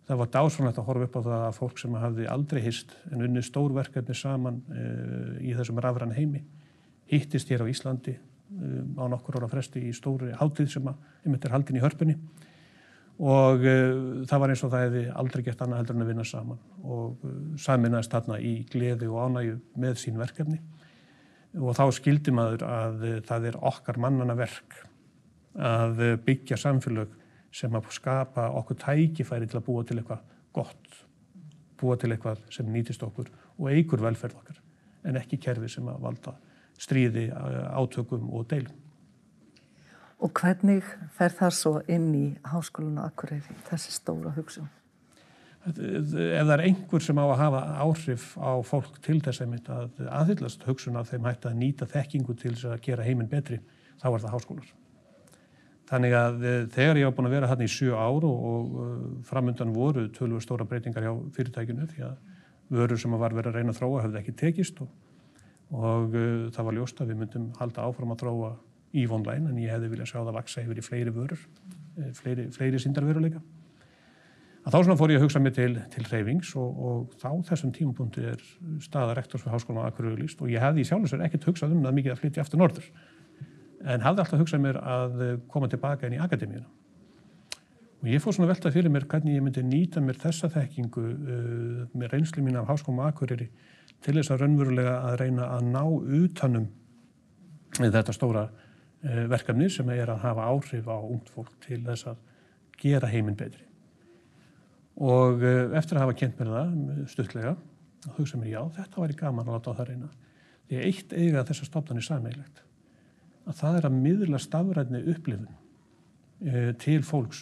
Það 0.10 0.24
var 0.24 0.32
dásanlegt 0.34 0.80
að 0.82 0.88
horfa 0.88 1.06
upp 1.06 1.20
á 1.20 1.22
það 1.22 1.44
að 1.44 1.60
fólk 1.60 1.84
sem 1.84 2.00
hafði 2.02 2.26
aldrei 2.34 2.64
hist 2.66 2.96
en 3.12 3.22
unni 3.28 3.44
stórverkefni 3.46 4.16
saman 4.18 4.64
í 5.38 5.52
þessum 5.54 5.78
rafran 5.86 6.16
heimi 6.16 6.42
hittist 7.10 7.52
hér 7.54 7.62
á 7.62 7.70
Íslandi 7.70 8.16
Um, 8.50 8.96
á 8.98 9.06
nokkur 9.06 9.38
ára 9.38 9.48
fresti 9.52 9.84
í 9.86 9.92
stóri 9.94 10.32
hátíð 10.34 10.72
sem 10.74 10.88
er 10.90 11.52
haldin 11.54 11.78
í 11.78 11.84
hörpunni. 11.84 12.16
Og 13.20 13.62
uh, 13.62 14.26
það 14.26 14.42
var 14.42 14.54
eins 14.54 14.64
og 14.66 14.72
það 14.74 14.86
hefði 14.88 15.04
aldrei 15.22 15.44
gett 15.46 15.62
annað 15.62 15.84
heldur 15.84 15.98
en 16.00 16.06
að 16.06 16.10
vinna 16.10 16.26
saman. 16.26 16.64
Og 16.82 17.28
uh, 17.28 17.36
saminnaðist 17.62 18.16
þarna 18.16 18.40
í 18.42 18.56
gleði 18.72 19.12
og 19.12 19.22
ánægu 19.28 19.60
með 19.78 20.02
sín 20.02 20.18
verkefni. 20.18 20.58
Og 21.60 21.78
þá 21.78 21.84
skildi 22.00 22.34
maður 22.34 22.66
að 22.66 23.06
uh, 23.06 23.16
það 23.30 23.48
er 23.52 23.60
okkar 23.70 24.02
mannana 24.02 24.38
verk 24.40 24.80
að 25.54 26.04
uh, 26.08 26.16
byggja 26.26 26.58
samfélag 26.58 27.14
sem 27.54 27.78
að 27.78 27.94
skapa 27.94 28.50
okkur 28.58 28.82
tækifæri 28.82 29.50
til 29.50 29.62
að 29.62 29.68
búa 29.70 29.86
til 29.86 30.02
eitthvað 30.02 30.26
gott, 30.58 31.00
búa 31.78 31.98
til 32.02 32.14
eitthvað 32.14 32.42
sem 32.54 32.68
nýtist 32.70 33.06
okkur 33.06 33.30
og 33.60 33.72
eigur 33.72 34.02
velferð 34.04 34.42
okkar 34.42 34.62
en 35.10 35.18
ekki 35.22 35.40
kerfi 35.42 35.70
sem 35.72 35.88
að 35.90 36.02
valda 36.04 36.36
stríði, 36.80 37.30
átökum 37.76 38.30
og 38.32 38.48
deilum. 38.52 38.76
Og 40.20 40.34
hvernig 40.36 40.84
fer 41.16 41.32
það 41.32 41.54
svo 41.56 41.74
inn 41.88 42.10
í 42.16 42.26
háskólinu 42.52 43.06
Akureyri, 43.06 43.56
þessi 43.70 43.94
stóra 43.96 44.34
hugsun? 44.36 44.68
Ef 45.70 46.10
það 46.10 46.54
er 46.56 46.64
einhver 46.66 47.04
sem 47.04 47.20
á 47.20 47.26
að 47.26 47.40
hafa 47.40 47.62
áhrif 47.84 48.26
á 48.40 48.52
fólk 48.64 49.00
til 49.04 49.20
þess 49.24 49.44
að 49.44 50.04
aðhyllast 50.08 50.64
hugsun 50.68 51.00
af 51.00 51.12
þeim 51.12 51.28
hægt 51.28 51.48
að 51.48 51.58
nýta 51.60 51.88
þekkingu 51.88 52.36
til 52.36 52.54
þess 52.54 52.68
að 52.72 52.84
gera 52.88 53.08
heiminn 53.08 53.32
betri, 53.32 53.60
þá 54.00 54.08
er 54.12 54.24
það 54.24 54.36
háskólar. 54.36 54.70
Þannig 55.90 56.14
að 56.14 56.44
eh, 56.46 56.64
þegar 56.70 57.00
ég 57.00 57.10
á 57.10 57.16
búin 57.18 57.28
að 57.28 57.36
vera 57.36 57.50
hann 57.50 57.66
í 57.66 57.70
sjö 57.72 57.96
ár 57.98 58.26
og, 58.28 58.74
eh, 58.84 59.06
framöndan 59.26 59.72
voru 59.74 60.06
tölvu 60.14 60.42
stóra 60.44 60.68
breytingar 60.70 61.08
hjá 61.08 61.14
fyrirtækinu 61.34 61.88
því 61.90 62.04
að 62.06 62.18
vörur 62.70 63.00
sem 63.02 63.16
var 63.18 63.34
verið 63.34 63.54
að 63.54 63.58
reyna 63.58 63.74
að 63.74 63.80
þróa 63.80 64.04
höfði 64.04 64.20
ekki 64.22 64.36
tekist 64.38 64.84
og 64.84 64.92
og 65.76 66.16
uh, 66.18 66.50
það 66.54 66.68
var 66.68 66.78
ljóst 66.78 67.02
að 67.02 67.14
við 67.14 67.22
myndum 67.24 67.48
halda 67.60 67.86
áfram 67.86 68.16
að 68.16 68.24
þróa 68.24 68.52
EVE 68.90 69.16
Online 69.20 69.52
en 69.52 69.62
ég 69.62 69.74
hefði 69.74 69.92
viljað 69.92 70.12
sjá 70.12 70.20
það 70.20 70.36
vaksa 70.40 70.64
yfir 70.64 70.82
í 70.82 70.86
fleiri 70.86 71.14
vörur, 71.14 71.46
uh, 72.00 72.12
fleiri, 72.18 72.48
fleiri 72.56 72.82
sindarveruleika. 72.82 73.42
Að 74.66 74.74
þá 74.74 74.80
svona 74.80 74.98
fór 75.00 75.14
ég 75.14 75.22
að 75.22 75.24
hugsa 75.24 75.40
mig 75.40 75.54
til, 75.56 75.72
til 75.94 76.04
reyfings 76.10 76.50
og, 76.60 76.82
og 76.90 77.14
þá 77.22 77.30
þessum 77.48 77.72
tímapunkti 77.74 78.26
er 78.34 78.42
staða 78.84 79.16
rektors 79.18 79.46
fyrir 79.46 79.56
háskólan 79.56 79.88
á 79.88 79.90
Akureyri 79.90 80.26
líst 80.26 80.42
og 80.44 80.52
ég 80.52 80.62
hefði 80.62 80.84
í 80.84 80.90
sjálfsvegar 80.90 81.30
ekkert 81.30 81.48
hugsað 81.48 81.78
um 81.78 81.86
það 81.86 81.96
mikið 82.00 82.14
að 82.16 82.20
flytja 82.24 82.44
aftur 82.44 82.62
norður 82.62 82.90
en 83.88 84.04
hafði 84.04 84.26
alltaf 84.26 84.44
hugsað 84.44 84.64
mér 84.66 84.82
að 84.84 85.24
koma 85.50 85.70
tilbaka 85.72 86.10
inn 86.10 86.18
í 86.18 86.22
akademíuna. 86.22 86.68
Og 88.00 88.08
ég 88.08 88.22
fór 88.24 88.36
svona 88.36 88.52
veltað 88.52 88.76
fyrir 88.76 88.92
mér 88.92 89.08
hvernig 89.12 89.36
ég 89.36 89.44
myndi 89.44 89.64
nýta 89.64 90.04
mér 90.04 90.20
þessa 90.20 90.48
þekkingu 90.52 91.06
uh, 91.08 91.82
með 91.92 92.14
reynsli 92.14 92.44
mín 92.44 92.60
af 92.60 92.70
háskólan 92.72 93.08
á 93.08 93.12
Akureyri 93.12 93.50
til 94.06 94.16
þess 94.16 94.32
að 94.34 94.44
raunverulega 94.44 94.96
að 95.10 95.18
reyna 95.24 95.48
að 95.56 95.66
ná 95.74 95.82
utanum 96.20 96.68
þetta 97.80 98.16
stóra 98.16 98.46
eh, 99.04 99.26
verkefni 99.30 99.70
sem 99.72 99.90
er 99.94 100.12
að 100.12 100.24
hafa 100.24 100.48
áhrif 100.50 100.88
á 100.88 100.98
ungt 101.00 101.32
fólk 101.34 101.58
til 101.66 101.82
þess 101.86 102.10
að 102.12 102.22
gera 102.80 103.10
heiminn 103.12 103.38
betri. 103.40 103.66
Og 105.00 105.44
eh, 105.44 105.76
eftir 105.80 106.00
að 106.00 106.08
hafa 106.08 106.18
kent 106.22 106.40
mér 106.40 106.54
það 106.56 107.04
stuttlega, 107.12 107.54
þá 108.06 108.10
hugsa 108.18 108.40
mér 108.40 108.54
já, 108.54 108.62
þetta 108.80 109.04
væri 109.04 109.20
gaman 109.20 109.48
að 109.48 109.58
láta 109.58 109.76
á 109.76 109.78
það 109.80 109.92
reyna. 109.92 110.10
Því 110.70 110.82
eitt 110.86 111.16
eiga 111.18 111.46
þessar 111.50 111.70
stofnarnir 111.72 112.06
sammeilegt, 112.06 112.64
að 113.50 113.60
það 113.60 113.80
er 113.80 113.90
að 113.90 114.00
miðla 114.04 114.40
stafræðni 114.44 115.00
upplifun 115.10 115.56
e, 116.46 116.66
til 116.80 117.00
fólks 117.04 117.40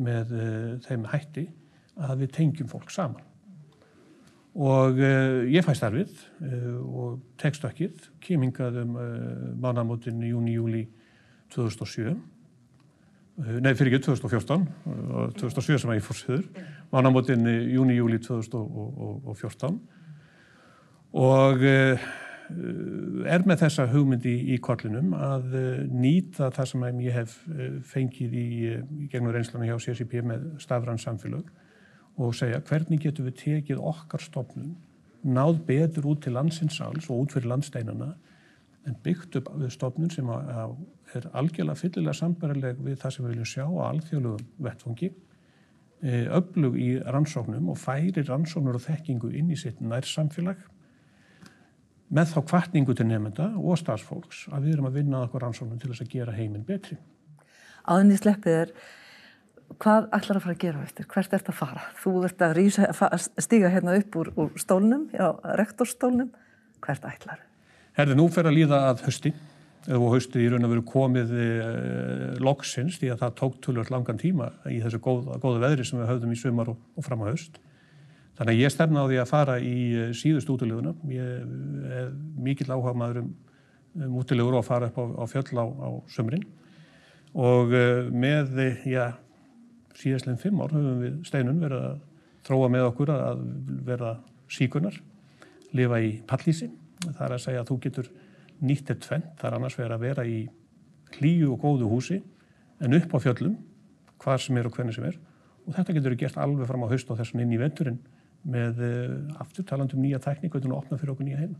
með 0.00 0.32
þeim 0.86 1.04
hætti 1.12 1.44
að 2.00 2.24
við 2.24 2.32
tengjum 2.34 2.70
fólk 2.72 2.90
saman 2.90 3.29
og 4.54 4.98
uh, 4.98 5.46
ég 5.46 5.62
fæ 5.62 5.74
starfið 5.78 6.10
uh, 6.42 6.80
og 6.82 7.20
tekstökkið 7.38 8.08
kemingað 8.22 8.80
um 8.82 8.96
uh, 8.96 9.02
eh, 9.02 9.52
mánamótin 9.62 10.22
júni-júli 10.26 10.88
2007 11.54 12.16
nei 13.62 13.72
fyrir 13.78 13.94
ekki 13.94 14.04
2014 14.10 14.66
2007 15.38 15.78
sem 15.80 15.90
að 15.92 16.00
ég 16.00 16.04
fór 16.04 16.18
söður 16.18 16.66
mánamótin 16.92 17.46
júni-júli 17.46 18.18
2014 18.26 19.78
og 21.20 21.64
er 23.30 23.46
með 23.46 23.62
þessa 23.62 23.86
hugmyndi 23.88 24.34
í, 24.34 24.54
í 24.54 24.58
kollinum 24.60 25.14
að 25.14 25.54
nýta 25.94 26.50
það 26.52 26.68
sem 26.72 27.00
ég 27.06 27.16
hef 27.16 27.38
fengið 27.86 28.34
í, 28.34 28.46
í 29.06 29.08
gegnum 29.08 29.32
reynslanu 29.32 29.70
hjá 29.70 29.78
CSIP 29.78 30.18
með 30.26 30.50
stafran 30.62 31.00
samfélag 31.00 31.48
og 32.20 32.36
segja 32.36 32.60
hvernig 32.68 33.00
getum 33.02 33.28
við 33.28 33.38
tekið 33.40 33.82
okkar 33.92 34.22
stofnun, 34.24 34.74
náð 35.22 35.62
betur 35.68 36.10
út 36.12 36.22
til 36.24 36.34
landsinsáls 36.36 37.08
og 37.10 37.24
út 37.24 37.34
fyrir 37.36 37.50
landsteinana 37.50 38.14
en 38.88 38.96
byggt 39.04 39.36
upp 39.40 39.50
við 39.60 39.72
stofnun 39.74 40.12
sem 40.12 40.28
er 40.30 41.26
algjörlega 41.36 41.76
fyllilega 41.76 42.16
sambarileg 42.16 42.80
við 42.80 43.00
það 43.02 43.14
sem 43.14 43.24
við 43.24 43.34
viljum 43.34 43.50
sjá 43.50 43.64
á 43.66 43.82
alþjóðlugum 43.90 44.46
vettfangi, 44.64 45.10
e, 46.00 46.12
öflug 46.38 46.78
í 46.80 46.90
rannsóknum 47.04 47.68
og 47.72 47.80
færi 47.80 48.24
rannsóknur 48.24 48.78
og 48.80 48.86
þekkingu 48.86 49.32
inn 49.36 49.52
í 49.52 49.58
sitt 49.60 49.82
nærsamfélag 49.84 50.62
með 52.10 52.32
þá 52.32 52.40
kvartningu 52.50 52.96
til 52.96 53.06
nefnda 53.06 53.52
og 53.60 53.78
starfsfólks 53.78 54.46
að 54.50 54.66
við 54.66 54.76
erum 54.76 54.88
að 54.88 54.96
vinna 54.98 55.24
okkur 55.26 55.44
rannsóknum 55.44 55.78
til 55.82 55.92
þess 55.92 56.06
að 56.06 56.14
gera 56.16 56.34
heiminn 56.34 56.66
betri. 56.66 56.96
Áðinni 57.86 58.16
sleppið 58.18 58.56
er 58.64 58.72
hvað 59.78 60.08
ætlar 60.16 60.38
að 60.40 60.44
fara 60.46 60.54
að 60.56 60.62
gera 60.64 60.82
eftir? 60.84 61.06
Hvert 61.10 61.36
ert 61.36 61.50
að 61.52 61.58
fara? 61.60 61.84
Þú 62.00 62.12
ert 62.26 62.42
að 62.46 62.56
rísa, 62.58 62.90
fa- 62.96 63.12
stíga 63.18 63.70
hérna 63.72 63.94
upp 64.00 64.16
úr, 64.16 64.32
úr 64.36 64.50
stólnum, 64.60 65.06
já, 65.14 65.28
rektorstólnum. 65.60 66.32
Hvert 66.84 67.06
ætlar? 67.06 67.40
Herði, 67.98 68.16
nú 68.18 68.28
fer 68.32 68.48
að 68.48 68.56
líða 68.56 68.82
að 68.90 69.04
hösti 69.06 69.32
og 69.90 70.10
haustið 70.12 70.44
í 70.44 70.48
raun 70.52 70.66
og 70.66 70.72
veru 70.74 70.82
komið 70.84 71.30
e, 71.32 71.44
loksins 72.44 72.98
því 73.00 73.14
að 73.14 73.22
það 73.22 73.36
tók 73.38 73.54
tölvöld 73.64 73.90
langan 73.90 74.18
tíma 74.20 74.50
í 74.68 74.76
þessu 74.82 75.00
góða, 75.02 75.38
góða 75.40 75.62
veðri 75.64 75.86
sem 75.88 75.98
við 76.02 76.10
höfðum 76.10 76.34
í 76.34 76.38
sumar 76.40 76.72
og, 76.74 76.80
og 76.96 77.06
fram 77.06 77.24
á 77.24 77.30
haust. 77.30 77.56
Þannig 78.38 78.54
að 78.54 78.60
ég 78.60 78.72
stefna 78.74 79.04
á 79.04 79.08
því 79.08 79.18
að 79.20 79.30
fara 79.30 79.56
í 79.60 79.76
eh, 79.92 80.12
síðust 80.16 80.52
útileguna. 80.52 80.92
Ég 81.12 81.32
er 82.00 82.12
mikill 82.40 82.70
áhuga 82.72 82.94
maður 82.96 83.22
um, 83.24 83.32
um 84.00 84.14
útilegur 84.20 84.56
og 84.56 84.62
að 84.62 84.68
fara 84.68 84.90
upp 84.92 85.00
á, 85.00 85.04
á 85.20 85.24
fjöll 85.32 85.60
á, 85.60 85.64
á 85.64 85.88
sömrin 86.12 86.46
og 87.36 87.74
eh, 87.76 88.08
með, 88.12 88.54
eh, 88.64 88.86
já, 88.90 89.04
síðastleginn 89.98 90.40
fimm 90.40 90.60
ár 90.62 90.74
höfum 90.74 91.00
við 91.02 91.16
steinun 91.28 91.62
verið 91.62 91.86
að 91.88 92.00
þróa 92.46 92.68
með 92.72 92.86
okkur 92.90 93.12
að 93.14 93.42
vera 93.86 94.12
síkunar, 94.50 94.96
lifa 95.76 96.00
í 96.02 96.12
pallísi. 96.28 96.70
Það 97.04 97.24
er 97.26 97.34
að 97.34 97.42
segja 97.44 97.62
að 97.62 97.70
þú 97.70 97.78
getur 97.86 98.12
nýtt 98.60 98.92
eitt 98.92 99.02
tvenn, 99.06 99.26
það 99.40 99.48
er 99.48 99.56
annars 99.56 99.78
verið 99.78 99.96
að 99.96 100.04
vera 100.04 100.26
í 100.28 100.38
hlýju 101.16 101.50
og 101.54 101.64
góðu 101.64 101.90
húsi 101.90 102.20
en 102.80 102.96
upp 102.96 103.14
á 103.16 103.18
fjöllum, 103.24 103.56
hvar 104.20 104.40
sem 104.40 104.56
er 104.60 104.68
og 104.68 104.76
hvernig 104.76 104.96
sem 104.96 105.08
er 105.08 105.18
og 105.66 105.76
þetta 105.76 105.96
getur 105.96 106.16
gert 106.18 106.38
alveg 106.40 106.68
fram 106.68 106.84
á 106.84 106.90
haust 106.90 107.10
og 107.12 107.18
þessan 107.20 107.44
inn 107.44 107.54
í 107.54 107.60
vendurinn 107.60 108.00
með 108.50 108.80
uh, 108.84 109.42
afturtalandum 109.42 110.00
nýja 110.02 110.20
tækník 110.22 110.56
og 110.56 110.64
opna 110.72 110.98
fyrir 110.98 111.12
okkur 111.14 111.28
nýja 111.28 111.42
heima. 111.42 111.58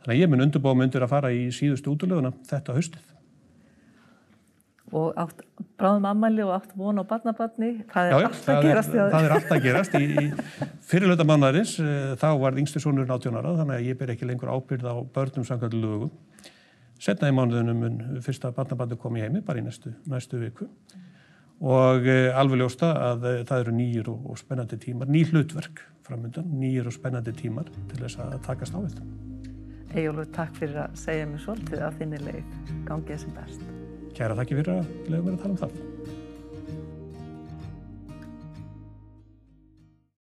Þannig 0.00 0.14
að 0.14 0.20
ég 0.20 0.30
mun 0.32 0.44
undurbúa 0.44 0.76
myndir 0.76 1.04
að 1.04 1.12
fara 1.12 1.32
í 1.32 1.48
síðustu 1.52 1.92
útlöguna 1.92 2.32
þetta 2.48 2.76
haustið. 2.76 3.08
Og 4.90 5.12
átt 5.22 5.42
bráðum 5.78 6.06
ammæli 6.10 6.42
og 6.42 6.54
átt 6.56 6.72
von 6.78 6.98
á 6.98 7.04
barnabarni. 7.06 7.84
Það 7.92 8.08
er 8.08 8.10
Já, 8.10 8.18
já, 8.18 8.26
allt 8.26 8.38
að 8.40 8.46
það, 8.46 8.56
er, 8.56 8.68
gerast. 8.68 8.94
þér. 8.94 9.12
það 9.12 9.26
er 9.28 9.34
allt 9.36 9.52
að 9.54 9.62
gerast. 9.66 9.94
Í, 9.94 10.08
í 10.08 10.70
fyrirlöta 10.90 11.26
mannarins 11.28 11.74
uh, 11.82 11.92
þá 12.18 12.28
var 12.42 12.58
yngstu 12.58 12.82
sonur 12.82 13.06
18 13.06 13.38
ára 13.38 13.54
þannig 13.60 13.76
að 13.76 13.86
ég 13.86 14.00
ber 14.00 14.14
ekki 14.16 14.26
lengur 14.26 14.50
ábyrð 14.50 14.90
á 14.90 14.94
börnum 15.14 15.46
samkvæmdu 15.46 15.82
lögum. 15.84 16.10
Setna 17.00 17.30
í 17.30 17.36
mánuðunum 17.36 17.80
mun 17.80 18.02
fyrsta 18.24 18.50
barnabandi 18.56 18.98
komi 19.00 19.22
heimi 19.22 19.44
bara 19.46 19.62
í 19.62 19.64
næstu, 19.64 19.94
næstu 20.10 20.42
viku 20.42 20.66
og 21.60 22.06
uh, 22.08 22.38
alveg 22.40 22.62
ljósta 22.62 22.90
að 23.12 23.24
uh, 23.28 23.40
það 23.48 23.64
eru 23.66 23.74
nýjir 23.76 24.12
og, 24.12 24.28
og 24.32 24.38
spennandi 24.40 24.78
tímar, 24.80 25.10
ný 25.12 25.26
hlutverk 25.28 25.82
framöndan, 26.08 26.48
nýjir 26.60 26.88
og 26.88 26.96
spennandi 26.96 27.34
tímar 27.36 27.68
til 27.92 28.00
þess 28.00 28.20
að 28.24 28.38
takast 28.48 28.74
á 28.74 28.80
þetta. 28.80 29.10
Eyjólfur, 29.90 30.30
takk 30.34 30.56
fyrir 30.58 30.80
að 30.84 30.96
segja 31.02 31.26
mér 31.26 31.44
svolítið 31.44 31.84
að 31.86 32.00
þinni 32.00 32.24
leið. 32.28 32.56
Gangið 32.88 33.22
sem 33.24 33.36
best. 33.36 33.79
Kæra 34.20 34.34
þakki 34.36 34.56
fyrir 34.58 34.74
að 34.74 34.88
leiða 35.08 35.22
mér 35.24 35.32
að 35.38 35.42
tala 35.46 35.54
um 35.54 35.60
það. 35.62 35.89